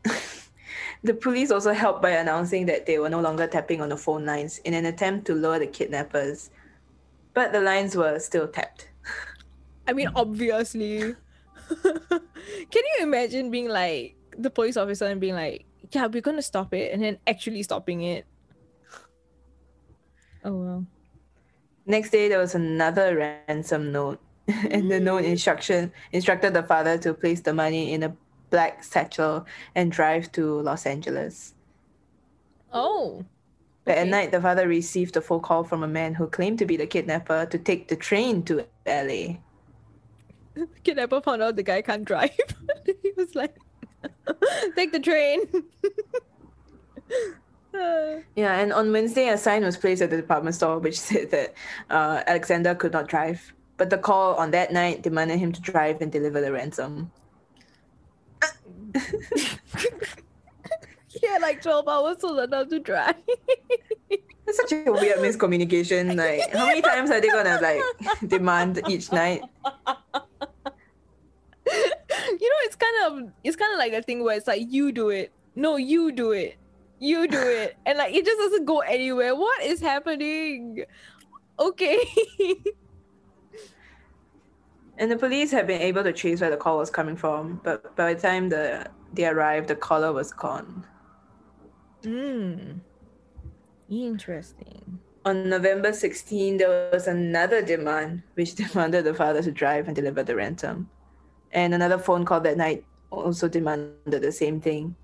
[1.04, 4.26] The police also helped by announcing that they were no longer tapping on the phone
[4.26, 6.49] lines in an attempt to lure the kidnappers.
[7.34, 8.88] But the lines were still tapped.
[9.86, 11.15] I mean, obviously.
[11.84, 12.21] Can
[12.73, 16.93] you imagine being like the police officer and being like, yeah, we're gonna stop it,
[16.93, 18.25] and then actually stopping it?
[20.43, 20.85] Oh well.
[21.85, 27.13] Next day, there was another ransom note, and the note instruction instructed the father to
[27.13, 28.15] place the money in a
[28.49, 31.55] black satchel and drive to Los Angeles.
[32.71, 33.25] Oh.
[33.85, 36.65] But at night, the father received a phone call from a man who claimed to
[36.65, 39.39] be the kidnapper to take the train to LA.
[40.83, 42.31] Kidnapper found out the guy can't drive.
[42.85, 43.57] he was like,
[44.75, 45.41] take the train.
[48.35, 51.55] Yeah, and on Wednesday, a sign was placed at the department store which said that
[51.89, 53.53] uh, Alexander could not drive.
[53.77, 57.11] But the call on that night demanded him to drive and deliver the ransom.
[61.07, 63.15] he had like 12 hours to learn how to drive.
[64.45, 66.15] It's such a weird miscommunication.
[66.15, 67.81] Like, how many times are they gonna like
[68.27, 69.41] demand each night?
[72.39, 74.91] You know, it's kind of it's kind of like that thing where it's like you
[74.91, 76.57] do it no, you do it.
[76.99, 77.77] You do it.
[77.85, 79.35] And like it just doesn't go anywhere.
[79.35, 80.85] What is happening?
[81.59, 81.99] Okay.
[84.95, 87.95] And the police have been able to trace where the call was coming from, but
[87.95, 90.85] by the time the they arrived, the caller was gone.
[92.03, 92.73] Hmm.
[93.89, 94.99] Interesting.
[95.25, 100.21] On November 16, there was another demand, which demanded the father to drive and deliver
[100.21, 100.87] the ransom.
[101.53, 104.95] And another phone call that night also demanded the same thing.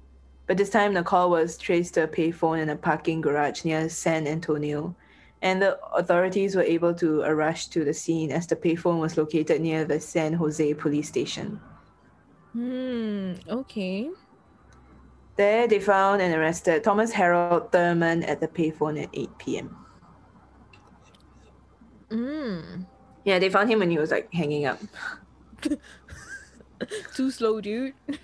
[0.48, 3.88] But this time, the call was traced to a payphone in a parking garage near
[3.88, 4.96] San Antonio.
[5.44, 9.62] And the authorities were able to rush to the scene as the payphone was located
[9.62, 11.62] near the San Jose police station.
[12.54, 13.34] Hmm.
[13.48, 14.10] Okay.
[15.38, 19.78] There, they found and arrested Thomas Harold Thurmond at the payphone at 8 p.m.
[22.10, 22.82] Hmm.
[23.24, 24.80] Yeah, they found him when he was like hanging up.
[27.16, 27.94] Too slow, dude.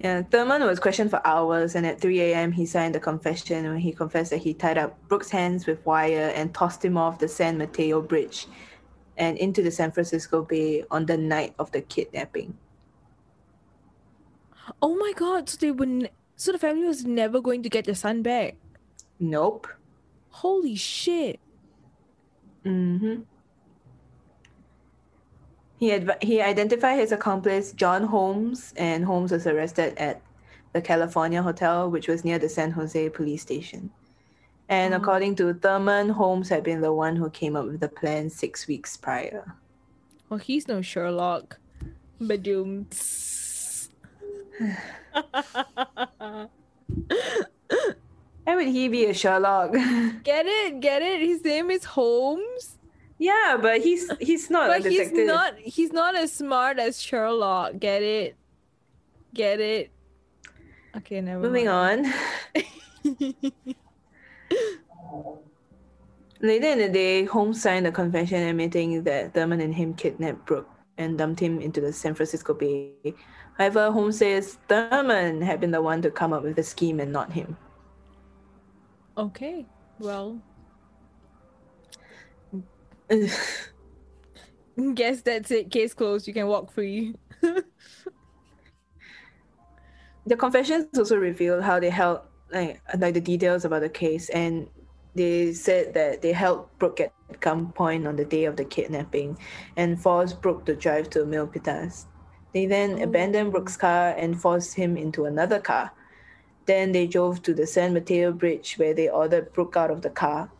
[0.00, 3.78] Yeah, Thurmond was questioned for hours, and at 3 a.m., he signed a confession when
[3.78, 7.26] he confessed that he tied up Brooks' hands with wire and tossed him off the
[7.26, 8.46] San Mateo Bridge
[9.16, 12.56] and into the San Francisco Bay on the night of the kidnapping.
[14.80, 15.48] Oh my god!
[15.48, 15.86] So they were.
[15.86, 18.54] Ne- so the family was never going to get their son back.
[19.18, 19.66] Nope.
[20.30, 21.40] Holy shit!
[22.64, 23.22] Mm-hmm.
[25.78, 30.20] He adv- he identified his accomplice John Holmes, and Holmes was arrested at
[30.72, 33.90] the California Hotel, which was near the San Jose police station.
[34.68, 34.96] And Oh.
[34.98, 38.66] according to Thurmond, Holmes had been the one who came up with the plan six
[38.66, 39.54] weeks prior.
[40.28, 41.58] Well, he's no Sherlock.
[42.20, 42.86] Badoom.
[48.44, 49.72] Why would he be a Sherlock?
[50.24, 50.80] get it?
[50.80, 51.20] Get it?
[51.20, 52.77] His name is Holmes.
[53.18, 57.78] Yeah, but he's he's not But he's not he's not as smart as Sherlock.
[57.78, 58.36] Get it?
[59.34, 59.90] Get it?
[60.96, 62.06] Okay, never Moving mind.
[62.06, 62.64] on.
[66.40, 70.70] Later in the day, Holmes signed a confession admitting that Thurmond and him kidnapped Brooke
[70.96, 72.92] and dumped him into the San Francisco Bay.
[73.56, 77.12] However, Holmes says Thurmond had been the one to come up with the scheme and
[77.12, 77.56] not him.
[79.16, 79.66] Okay.
[79.98, 80.40] Well,
[84.94, 85.70] guess that's it.
[85.70, 86.26] Case closed.
[86.26, 87.14] You can walk free.
[90.26, 92.20] the confessions also revealed how they held
[92.52, 94.68] like like the details about the case and
[95.14, 99.36] they said that they held Brooke at gunpoint on the day of the kidnapping
[99.76, 102.06] and forced Brooke to drive to Milpitas.
[102.54, 103.02] They then Oh.
[103.02, 105.92] abandoned Brooke's car and forced him into another car.
[106.66, 110.10] Then they drove to the San Mateo Bridge where they ordered Brooke out of the
[110.10, 110.50] car.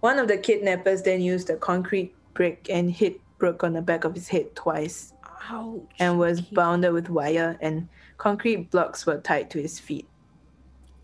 [0.00, 4.04] One of the kidnappers then used a concrete brick and hit Brooke on the back
[4.04, 5.12] of his head twice
[5.50, 5.82] Ouch.
[5.98, 10.06] and was bounded with wire and concrete blocks were tied to his feet.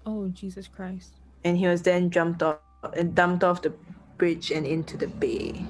[0.07, 1.15] Oh Jesus Christ.
[1.45, 2.59] and he was then jumped off
[2.95, 3.73] and dumped off the
[4.19, 5.65] bridge and into the bay.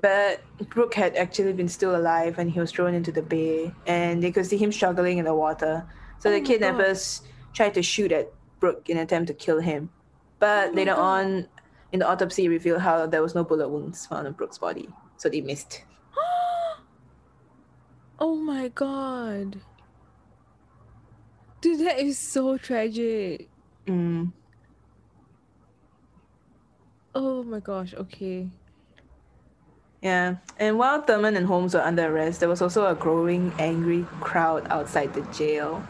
[0.00, 4.22] But Brooke had actually been still alive when he was thrown into the bay and
[4.22, 5.86] they could see him struggling in the water.
[6.18, 8.32] So Oh the kidnappers tried to shoot at
[8.62, 9.90] Brooke in an attempt to kill him
[10.38, 11.18] but Oh later God.
[11.18, 11.26] on
[11.92, 15.28] in the autopsy revealed how there was no bullet wounds found on Brooke's body so
[15.28, 15.82] they missed
[18.18, 19.60] oh my god.
[21.60, 23.48] Dude, that is so tragic.
[23.86, 24.32] mm.
[27.14, 28.48] Oh my gosh, okay.
[30.02, 34.04] Yeah, and while Thurmond and Holmes were under arrest, there was also a growing angry
[34.20, 35.84] crowd outside the jail.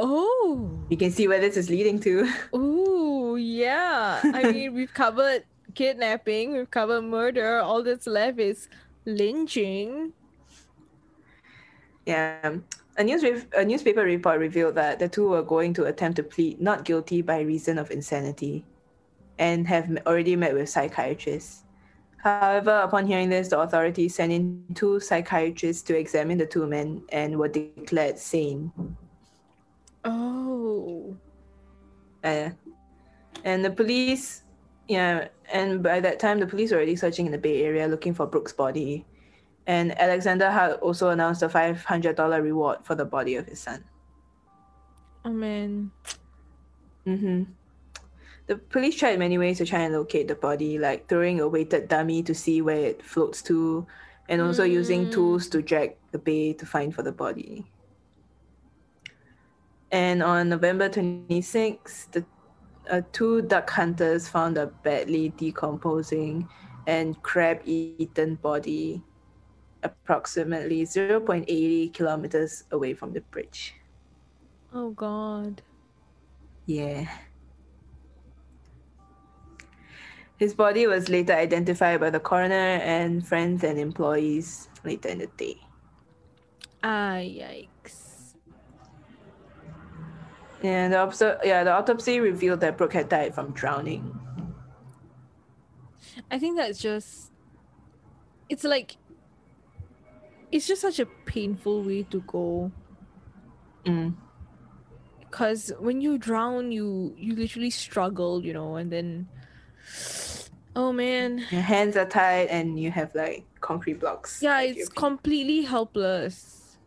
[0.00, 0.70] Oh.
[0.88, 2.30] You can see where this is leading to.
[2.54, 4.20] Ooh, yeah.
[4.22, 7.58] I mean, we've covered kidnapping, we've covered murder.
[7.58, 8.68] All that's left is
[9.04, 10.12] lynching.
[12.06, 12.56] Yeah,
[12.96, 16.60] a news a newspaper report revealed that the two were going to attempt to plead
[16.60, 18.64] not guilty by reason of insanity,
[19.38, 21.64] and have already met with psychiatrists.
[22.16, 27.02] However, upon hearing this, the authorities sent in two psychiatrists to examine the two men
[27.10, 28.72] and were declared sane.
[30.04, 31.16] Oh.
[32.24, 32.50] Uh,
[33.44, 34.42] and the police,
[34.88, 38.14] yeah, and by that time, the police were already searching in the Bay Area looking
[38.14, 39.06] for Brooks' body.
[39.66, 43.84] And Alexander Hart also announced a $500 reward for the body of his son.
[45.24, 45.90] Oh man.
[47.04, 47.42] hmm
[48.46, 51.88] The police tried many ways to try and locate the body, like throwing a weighted
[51.88, 53.86] dummy to see where it floats to,
[54.28, 55.12] and also using Mm.
[55.12, 57.66] tools to drag the bay to find for the body.
[59.90, 62.24] And on November 26th, the
[62.90, 66.48] uh, two duck hunters found a badly decomposing
[66.86, 69.02] and crab eaten body
[69.82, 73.74] approximately 0.80 kilometers away from the bridge.
[74.72, 75.62] Oh God.
[76.66, 77.08] Yeah.
[80.38, 85.26] His body was later identified by the coroner and friends and employees later in the
[85.36, 85.56] day.
[86.82, 87.68] Ah, yikes.
[90.62, 94.18] And the autopsy, yeah, the autopsy revealed that Brooke had died from drowning.
[96.30, 97.30] I think that's just.
[98.48, 98.96] It's like.
[100.50, 102.72] It's just such a painful way to go.
[103.84, 104.14] Mm.
[105.20, 109.28] Because when you drown, you you literally struggle, you know, and then.
[110.74, 111.44] Oh man.
[111.50, 114.40] Your hands are tied and you have like concrete blocks.
[114.42, 116.78] Yeah, it's completely helpless.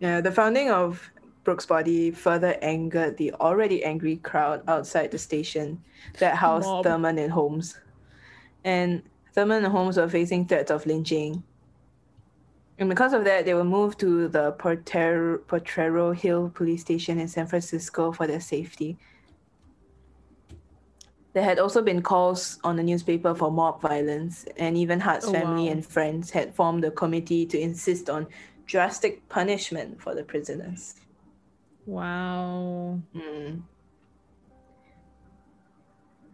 [0.00, 1.10] Yeah, the founding of
[1.44, 5.82] Brooke's body further angered the already angry crowd outside the station
[6.18, 6.84] that housed Mob.
[6.84, 7.78] Thurmond and Holmes.
[8.64, 9.02] And
[9.36, 11.42] Thurmond and Holmes were facing threats of lynching.
[12.78, 17.28] And because of that, they were moved to the Porter- Potrero Hill police station in
[17.28, 18.96] San Francisco for their safety.
[21.34, 25.32] There had also been calls on the newspaper for mob violence, and even Hart's Oh,
[25.32, 25.72] family wow.
[25.72, 28.26] and friends had formed a committee to insist on
[28.66, 30.94] drastic punishment for the prisoners.
[31.86, 33.00] Wow.
[33.14, 33.62] Mm.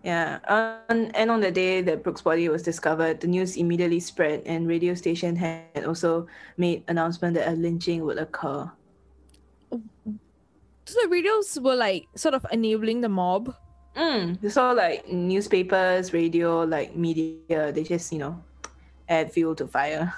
[0.02, 4.42] Yeah, on, and on the day that Brooks' body was discovered, the news immediately spread,
[4.46, 6.26] and radio station had also
[6.56, 8.70] made announcement that a lynching would occur.
[10.86, 13.54] So the radios were like sort of enabling the mob.
[13.94, 14.40] Mm.
[14.50, 18.42] So like newspapers, radio, like media, they just you know
[19.08, 20.12] add fuel to fire.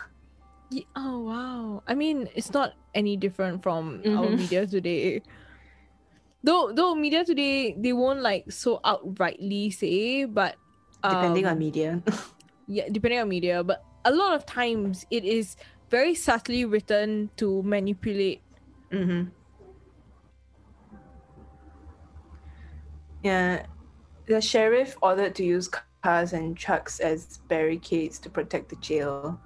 [0.73, 1.83] Ye- Oh wow!
[1.87, 4.39] I mean, it's not any different from our Mhm.
[4.41, 5.21] media today.
[6.43, 10.57] Though, though media today they won't like so outrightly say, but
[11.03, 12.03] Depending um, on media.
[12.67, 15.57] yeah, depending on media, but a lot of times it is
[15.91, 18.43] very subtly written to manipulate.
[18.91, 19.29] mm-hmm.
[23.23, 23.67] Yeah,
[24.27, 29.41] the sheriff ordered to use cars and trucks as barricades to protect the jail.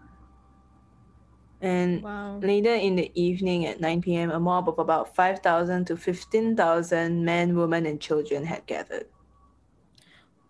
[1.60, 2.38] And Wow!
[2.38, 7.56] Later in the evening at 9 p.m., a mob of about 5,000 to 15,000 men,
[7.56, 9.06] women, and children had gathered.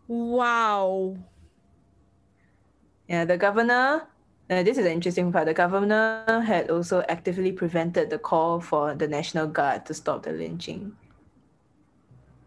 [0.09, 1.17] Wow!
[3.09, 4.09] Yeah, the governor,
[4.51, 5.47] uh, this is an interesting part.
[5.47, 10.33] The governor had also actively prevented the call for the National Guard to stop the
[10.33, 10.97] lynching.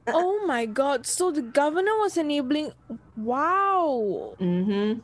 [0.07, 1.05] Oh my God!
[1.05, 2.71] So the governor was enabling.
[3.15, 4.35] Wow!
[4.39, 4.99] Mm-hmm.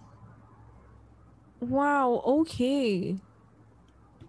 [1.60, 2.22] Wow!
[2.26, 3.18] Okay.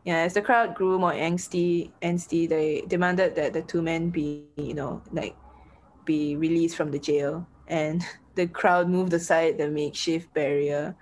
[0.07, 4.45] Yeah, as the crowd grew more angsty, angsty, they demanded that the two men be,
[4.55, 5.35] you know, like,
[6.05, 7.45] be released from the jail.
[7.67, 8.05] And
[8.37, 10.95] the crowd moved aside the makeshift barrier.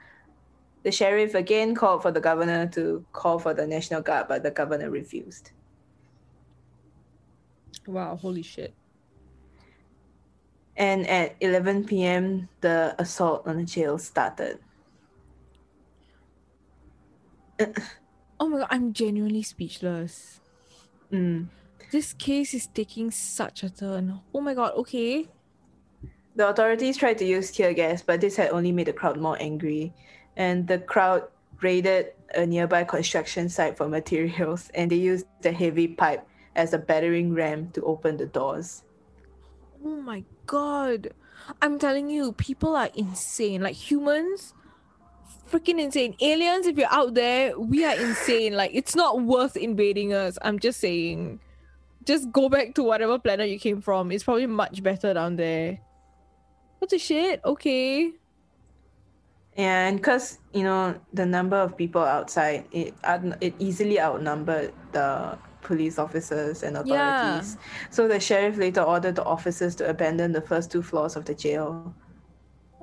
[0.85, 4.51] The sheriff again called for the governor to call for the National Guard, but the
[4.51, 5.51] governor refused.
[7.87, 8.17] Wow!
[8.17, 8.73] Holy shit!
[10.79, 14.61] And at 11 p.m., the assault on the jail started.
[18.45, 18.68] Oh my God!
[18.70, 20.38] I'm genuinely speechless.
[21.11, 21.49] Mm.
[21.90, 24.20] This case is taking such a turn.
[24.34, 25.28] Oh my god, okay.
[26.36, 29.40] The authorities tried to use tear gas, but this had only made the crowd more
[29.40, 29.95] angry.
[30.36, 31.22] And the crowd
[31.62, 36.78] raided a nearby construction site for materials, and they used the heavy pipe as a
[36.78, 38.82] battering ram to open the doors.
[39.82, 41.14] Oh my god.
[41.62, 43.62] I'm telling you, people are insane.
[43.62, 44.53] Like humans,
[45.55, 46.17] freaking insane.
[46.21, 48.55] Aliens, if you're out there, we are insane.
[48.55, 50.39] Like it's not worth invading us.
[50.43, 51.41] I'm just saying.
[52.05, 54.13] Just go back to whatever planet you came from.
[54.13, 55.79] It's probably much better down there.
[56.79, 57.41] What the shit?
[57.45, 58.13] Okay.
[59.57, 62.95] And because you know the number of people outside, it
[63.41, 67.37] it easily outnumbered the police officers and Yeah.
[67.39, 67.57] authorities.
[67.91, 71.35] So the sheriff later ordered the officers to abandon the first two floors of the
[71.35, 71.95] jail,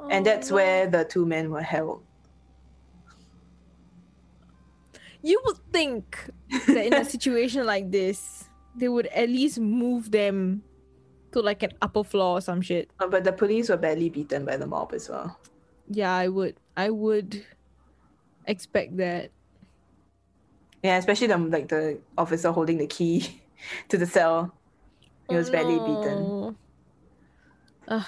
[0.10, 0.56] and Oh, that's no.
[0.56, 2.02] where the two men were held.
[5.24, 6.30] You would think
[6.68, 8.46] that in a situation like this,
[8.76, 10.64] they would at least move them
[11.32, 12.90] to like an upper floor or some shit.
[13.00, 15.40] Uh, But the police were badly beaten by the mob as well.
[15.90, 16.56] Yeah, I would.
[16.76, 17.46] I would
[18.48, 19.32] expect that.
[20.84, 23.42] Yeah, especially the like the officer holding the key
[23.90, 24.54] to the cell.
[25.30, 26.18] He was badly beaten.
[26.20, 26.56] Oh.
[27.88, 28.06] Ugh.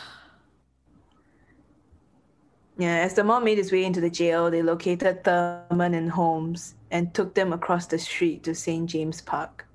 [2.78, 6.76] Yeah, as the mob made its way into the jail, they located Thurmond and Holmes
[6.89, 8.89] and took them across the street to St.
[8.89, 9.67] James Park.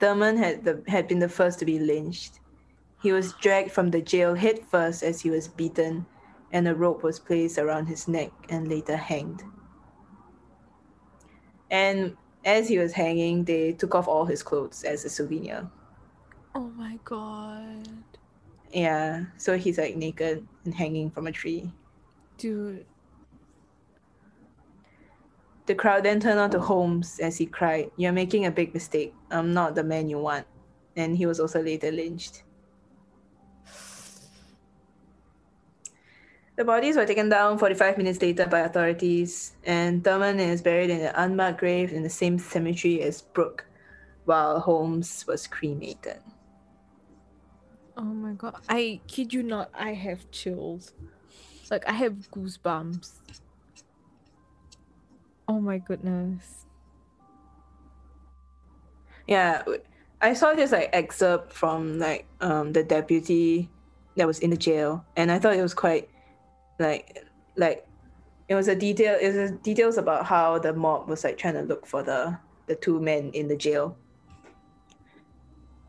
[0.00, 2.40] Thurman had the had been the first to be lynched.
[3.02, 6.06] He was dragged from the jail head first as he was beaten,
[6.52, 9.42] and a rope was placed around his neck and later hanged.
[11.70, 15.68] And as he was hanging, they took off all his clothes as a souvenir.
[16.54, 18.03] Oh my god.
[18.74, 21.70] Yeah, so he's like naked and hanging from a tree.
[22.38, 22.84] Dude.
[25.66, 29.14] The crowd then turned on to Holmes as he cried, You're making a big mistake.
[29.30, 30.46] I'm not the man you want.
[30.96, 32.42] And he was also later lynched.
[36.56, 41.00] The bodies were taken down 45 minutes later by authorities, and Thurmond is buried in
[41.00, 43.66] an unmarked grave in the same cemetery as Brooke,
[44.24, 46.18] while Holmes was cremated.
[47.96, 48.56] Oh my god.
[48.68, 50.92] I kid you not, I have chills.
[51.70, 53.12] Like I have goosebumps.
[55.48, 56.66] Oh my goodness.
[59.26, 59.62] Yeah,
[60.20, 63.70] I saw this like excerpt from like um the deputy
[64.16, 66.08] that was in the jail, and I thought it was quite
[66.78, 67.24] like
[67.56, 67.86] like
[68.48, 71.62] it was a detail it was details about how the mob was like trying to
[71.62, 73.96] look for the the two men in the jail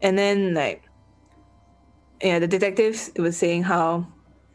[0.01, 0.84] and then like
[2.21, 4.07] yeah the detectives was saying how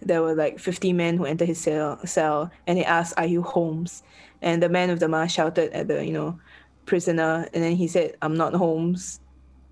[0.03, 3.43] there were like 50 men who entered his cell, cell and he asked are you
[3.43, 4.03] holmes?
[4.43, 6.39] And the man with the mask shouted at the you know
[6.87, 9.21] prisoner and then he said i'm not holmes.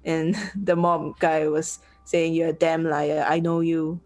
[0.05, 3.25] And the mob guy was saying you're a damn liar.
[3.29, 4.01] I know you.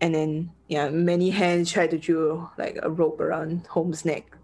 [0.00, 4.36] And then yeah, many hands tried to draw like a rope around Holmes' neck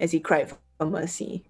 [0.00, 1.44] as he cried for mercy.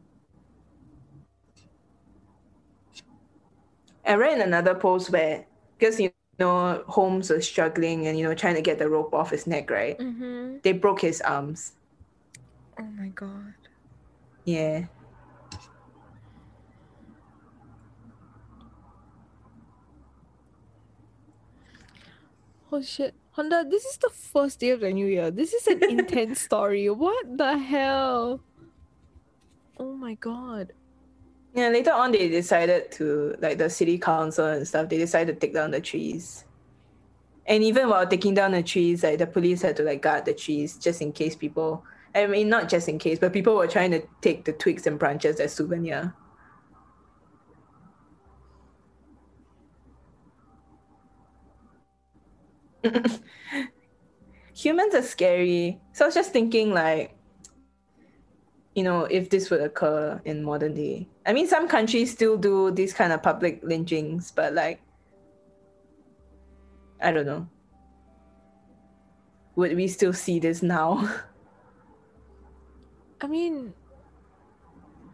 [4.06, 5.46] I read another post where,
[5.78, 9.30] because you know Holmes was struggling and you know trying to get the rope off
[9.30, 9.98] his neck, right?
[9.98, 10.58] Mm-hmm.
[10.62, 11.72] They broke his arms.
[12.78, 13.54] Oh my god.
[14.44, 14.86] Yeah.
[22.72, 23.14] Oh shit.
[23.32, 25.30] Honda, this is the first day of the new year.
[25.30, 26.90] This is an intense story.
[26.90, 28.40] What the hell?
[29.78, 30.72] Oh my god.
[31.54, 35.40] Yeah, later on they decided to like the city council and stuff, they decided to
[35.46, 36.44] take down the trees.
[37.46, 40.34] And even while taking down the trees, like the police had to like guard the
[40.34, 41.84] trees just in case people
[42.14, 44.98] I mean not just in case, but people were trying to take the twigs and
[44.98, 46.14] branches as souvenir.
[54.54, 55.80] humans are scary.
[55.92, 57.16] So I was just thinking, like,
[58.74, 61.06] you know, if this would occur in modern day.
[61.26, 64.80] I mean, some countries still do these kind of public lynchings, but like,
[67.00, 67.48] I don't know.
[69.56, 71.08] Would we still see this now?
[73.20, 73.72] I mean,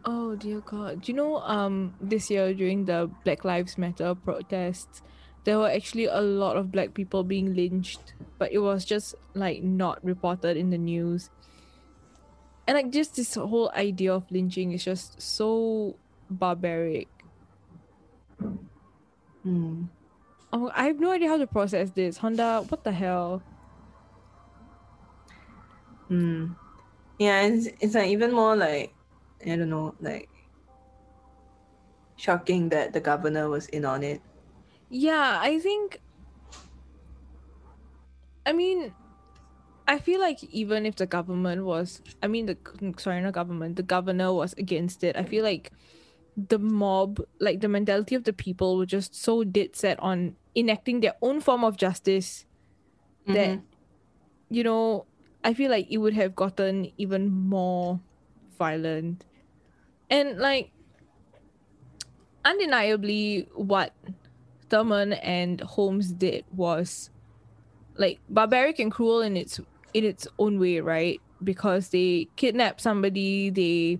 [0.05, 1.01] oh dear God.
[1.01, 5.03] Do you know, um, this year during the Black Lives Matter protests,
[5.43, 9.63] there were actually a lot of black people being lynched, but it was just like
[9.63, 11.29] not reported in the news.
[12.71, 15.97] And like just this whole idea of lynching is just so
[16.29, 17.09] barbaric.
[19.43, 19.91] Hmm.
[20.53, 22.15] Oh, I have no idea how to process this.
[22.15, 23.43] Honda, what the hell?
[26.07, 26.53] Hmm.
[27.19, 28.95] Yeah, it's, it's like even more like,
[29.45, 30.29] I don't know, like
[32.15, 34.21] shocking that the governor was in on it.
[34.89, 35.99] Yeah, I think.
[38.45, 38.93] I mean,
[39.91, 42.57] I feel like even if the government was, I mean, the
[42.97, 45.17] sorry, not government, the governor was against it.
[45.17, 45.73] I feel like
[46.37, 51.01] the mob, like the mentality of the people, were just so dead set on enacting
[51.01, 52.45] their own form of justice
[53.27, 53.33] mm-hmm.
[53.33, 53.59] that,
[54.49, 55.07] you know,
[55.43, 57.99] I feel like it would have gotten even more
[58.57, 59.25] violent.
[60.09, 60.71] And like,
[62.45, 63.91] undeniably, what
[64.69, 67.09] Thurmond and Holmes did was
[67.97, 69.59] like barbaric and cruel in its
[69.93, 71.21] in its own way, right?
[71.43, 73.99] Because they kidnapped somebody, they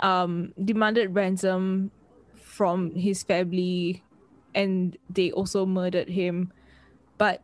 [0.00, 1.90] um demanded ransom
[2.34, 4.02] from his family
[4.54, 6.52] and they also murdered him.
[7.18, 7.42] But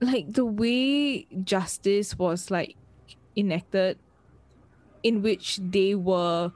[0.00, 2.76] like the way justice was like
[3.36, 3.98] enacted
[5.02, 6.52] in which they were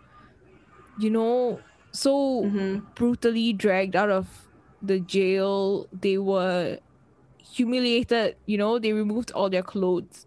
[0.98, 1.60] you know
[1.92, 2.78] so mm-hmm.
[2.94, 4.48] brutally dragged out of
[4.80, 6.78] the jail they were
[7.42, 10.26] humiliated you know they removed all their clothes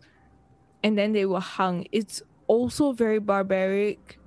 [0.83, 4.19] and then they were hung it's also very barbaric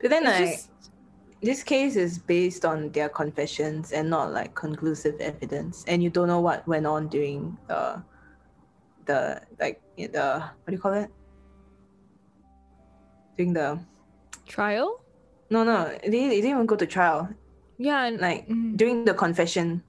[0.00, 0.70] but then like just...
[1.42, 6.28] this case is based on their confessions and not like conclusive evidence and you don't
[6.28, 8.02] know what went on during the
[9.04, 11.10] the like the what do you call it
[13.36, 13.78] during the
[14.46, 15.00] trial
[15.50, 17.28] no no they, they didn't even go to trial
[17.78, 18.76] yeah, and like mm.
[18.76, 19.82] during the confession.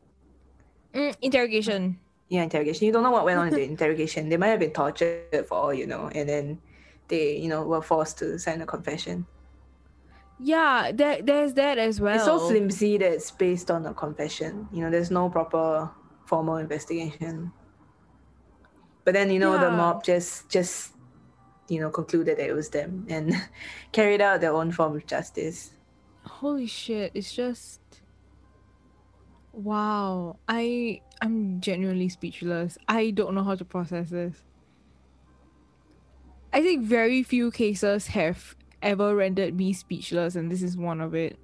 [0.93, 1.99] Mm, interrogation.
[2.29, 2.85] Yeah interrogation.
[2.85, 4.29] You don't know what went on in the interrogation.
[4.29, 6.61] They might have been tortured for all you know, and then
[7.07, 9.25] they you know were forced to sign a confession.
[10.39, 12.15] Yeah, there, there's that as well.
[12.15, 14.67] It's so flimsy that it's based on a confession.
[14.71, 15.89] You know, there's no proper
[16.25, 17.51] formal investigation.
[19.03, 20.93] But then you know the mob just just
[21.69, 23.33] you know concluded that it was them and
[23.91, 25.71] carried out their own form of justice.
[26.23, 27.79] Holy shit, it's just
[29.53, 30.37] wow.
[30.47, 32.77] I I'm genuinely speechless.
[32.87, 34.43] I don't know how to process this.
[36.53, 41.13] I think very few cases have ever rendered me speechless and this is one of
[41.13, 41.37] it.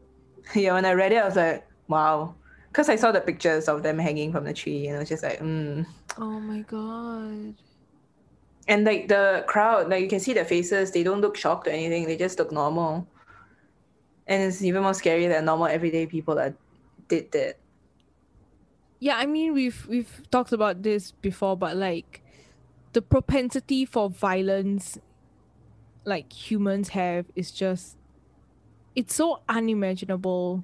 [0.55, 2.35] yeah, when I read it, I was like, wow.
[2.69, 5.21] Because I saw the pictures of them hanging from the tree, and I was just
[5.21, 5.85] like, mm.
[6.17, 7.53] Oh my god.
[8.67, 11.71] And like the crowd, like you can see their faces, they don't look shocked or
[11.71, 13.07] anything, they just look normal.
[14.25, 16.55] And it's even more scary that normal everyday people that
[17.09, 17.57] did that.
[19.03, 22.23] Yeah, I mean we've we've talked about this before, but like
[22.93, 24.97] the propensity for violence
[26.05, 27.97] like humans have is just
[28.95, 30.63] it's so unimaginable.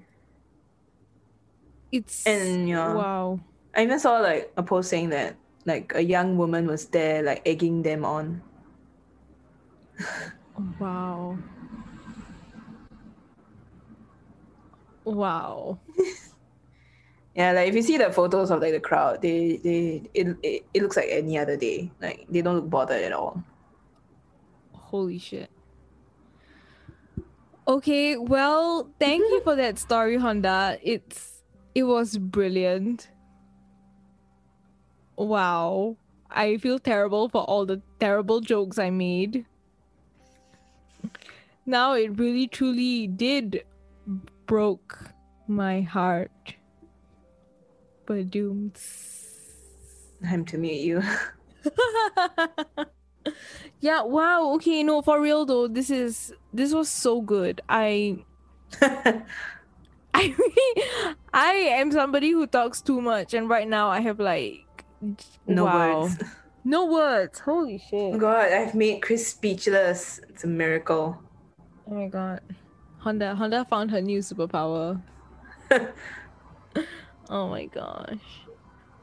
[1.91, 2.93] It's And, yeah.
[2.95, 3.41] wow.
[3.75, 5.35] I even saw like a post saying that
[5.65, 8.41] like a young woman was there like egging them on.
[10.79, 11.37] Wow.
[15.03, 15.79] Wow.
[17.39, 20.65] Yeah, like if you see the photos of like the crowd, they they it, it,
[20.73, 21.89] it looks like any other day.
[22.01, 23.41] Like they don't look bothered at all.
[24.73, 25.49] Holy shit.
[27.65, 30.79] Okay, well, thank you for that story, Honda.
[30.83, 31.41] It's
[31.73, 33.09] it was brilliant.
[35.15, 35.95] Wow.
[36.29, 39.45] I feel terrible for all the terrible jokes I made.
[41.65, 43.63] Now it really truly did
[44.45, 44.99] broke
[45.47, 46.58] my heart.
[48.09, 48.73] But doomed.
[50.23, 51.03] Time to meet you.
[53.81, 54.49] yeah, wow.
[54.55, 57.61] Okay, no, for real though, this is this was so good.
[57.69, 58.17] I
[58.81, 59.23] I
[60.15, 64.65] really, I am somebody who talks too much, and right now I have like
[65.45, 66.01] no wow.
[66.01, 66.17] words.
[66.63, 67.37] no words.
[67.37, 68.17] Holy shit!
[68.17, 70.19] God, I've made Chris speechless.
[70.29, 71.21] It's a miracle.
[71.85, 72.41] Oh my god,
[72.97, 74.99] Honda Honda found her new superpower.
[77.29, 78.19] oh my gosh.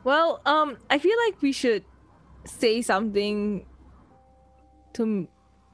[0.04, 1.84] Well, um, I feel like we should
[2.44, 3.66] say something
[4.94, 5.28] to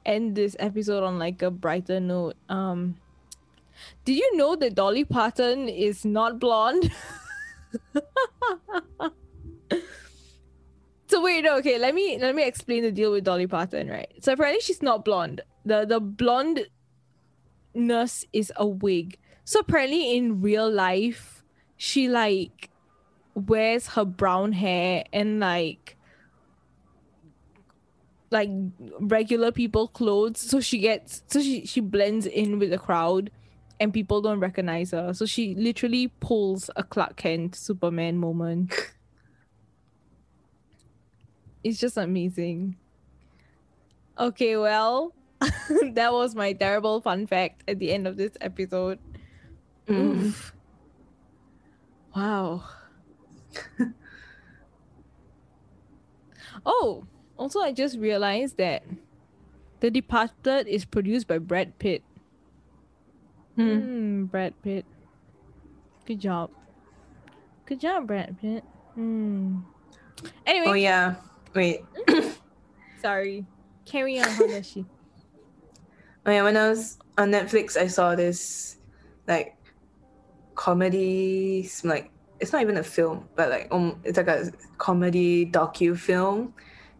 [0.05, 2.35] end this episode on like a brighter note.
[2.49, 2.97] Um,
[4.05, 6.91] did you know that Dolly Parton is not blonde?
[11.07, 14.11] so wait, no, okay, let me let me explain the deal with Dolly Parton, right?
[14.21, 15.41] So apparently she's not blonde.
[15.65, 16.67] The the blondness
[18.33, 19.17] is a wig.
[19.45, 21.32] So apparently in real life,
[21.83, 22.69] she like
[23.35, 25.97] wears her brown hair and like
[28.31, 28.49] like
[29.01, 30.39] regular people clothes.
[30.39, 33.31] So she gets so she she blends in with the crowd
[33.81, 35.13] and people don't recognize her.
[35.13, 38.73] So she literally pulls a clark kent superman moment.
[41.65, 42.75] It's just amazing.
[44.19, 45.13] Okay well
[45.93, 48.99] that was my terrible fun fact at the end of this episode.
[49.87, 50.27] Mm.
[50.27, 50.53] Oof.
[52.15, 52.63] Wow
[56.65, 57.05] oh
[57.37, 58.83] also i just realized that
[59.79, 62.03] the departed is produced by brad pitt
[63.55, 63.79] Hmm.
[63.79, 64.85] Hmm, Brad Pitt.
[66.05, 66.49] Good job.
[67.65, 68.63] Good job, Brad Pitt.
[68.95, 69.59] Hmm.
[70.45, 71.15] Anyway, Oh yeah.
[71.53, 71.81] Wait.
[73.01, 73.45] sorry.
[73.85, 74.85] Carry on, Hanashi.
[76.25, 78.77] Oh yeah, when I was on Netflix, I saw this
[79.27, 79.57] like
[80.55, 85.97] comedy, like it's not even a film, but like um, it's like a comedy docu
[85.97, 86.53] film.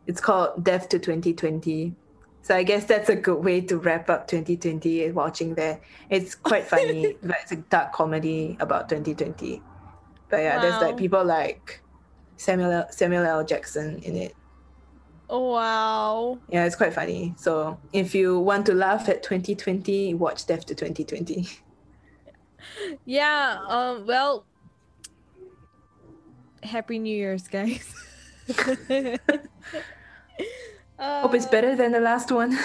[0.08, 1.96] It's called Death to 2020.
[2.42, 5.82] So I guess that's a good way to wrap up 2020 watching that.
[6.10, 9.62] It's quite funny, but it's a dark comedy about 2020.
[10.30, 11.82] But yeah, there's like people like
[12.38, 13.46] Samuel L- Samuel L.
[13.46, 14.36] Jackson in it.
[15.30, 16.40] Oh, wow.
[16.50, 17.34] Yeah, it's quite funny.
[17.38, 21.48] So if you want to laugh at 2020, watch Death to 2020.
[23.06, 24.46] Yeah, um, well,
[26.64, 27.94] Happy New Year's, guys.
[31.00, 32.58] Hope it's better than the last one.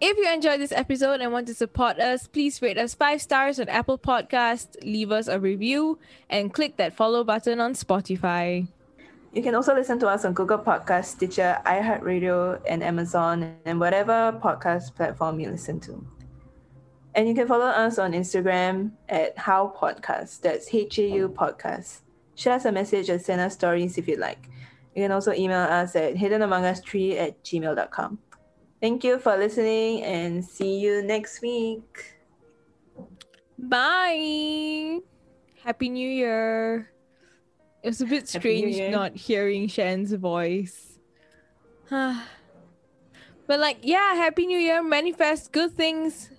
[0.00, 3.58] If you enjoyed this episode and want to support us, please rate us five stars
[3.58, 5.98] on Apple Podcast, leave us a review,
[6.30, 8.68] and click that follow button on Spotify.
[9.32, 14.38] You can also listen to us on Google Podcast, Stitcher, iHeartRadio, and Amazon, and whatever
[14.42, 16.06] podcast platform you listen to.
[17.18, 20.40] And you can follow us on Instagram at How Podcast.
[20.40, 22.02] That's H A U Podcast.
[22.36, 24.48] shoot us a message or send us stories if you'd like.
[24.94, 28.20] You can also email us at hiddenomongus3 at gmail.com.
[28.80, 32.14] Thank you for listening and see you next week.
[33.58, 35.00] Bye.
[35.64, 36.92] Happy New Year.
[37.82, 41.00] It was a bit strange not hearing Shan's voice.
[41.90, 42.14] but
[43.48, 44.84] like, yeah, Happy New Year.
[44.84, 46.30] Manifest good things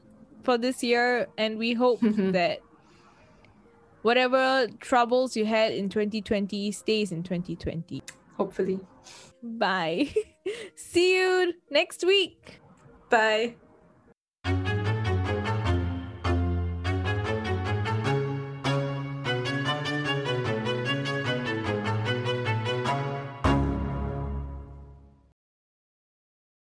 [0.44, 1.28] for this year.
[1.38, 2.60] And we hope that
[4.02, 8.04] whatever troubles you had in 2020 stays in 2020.
[8.38, 8.80] Hopefully.
[9.44, 10.14] Bye.
[10.76, 12.62] See you next week.
[13.10, 13.56] Bye.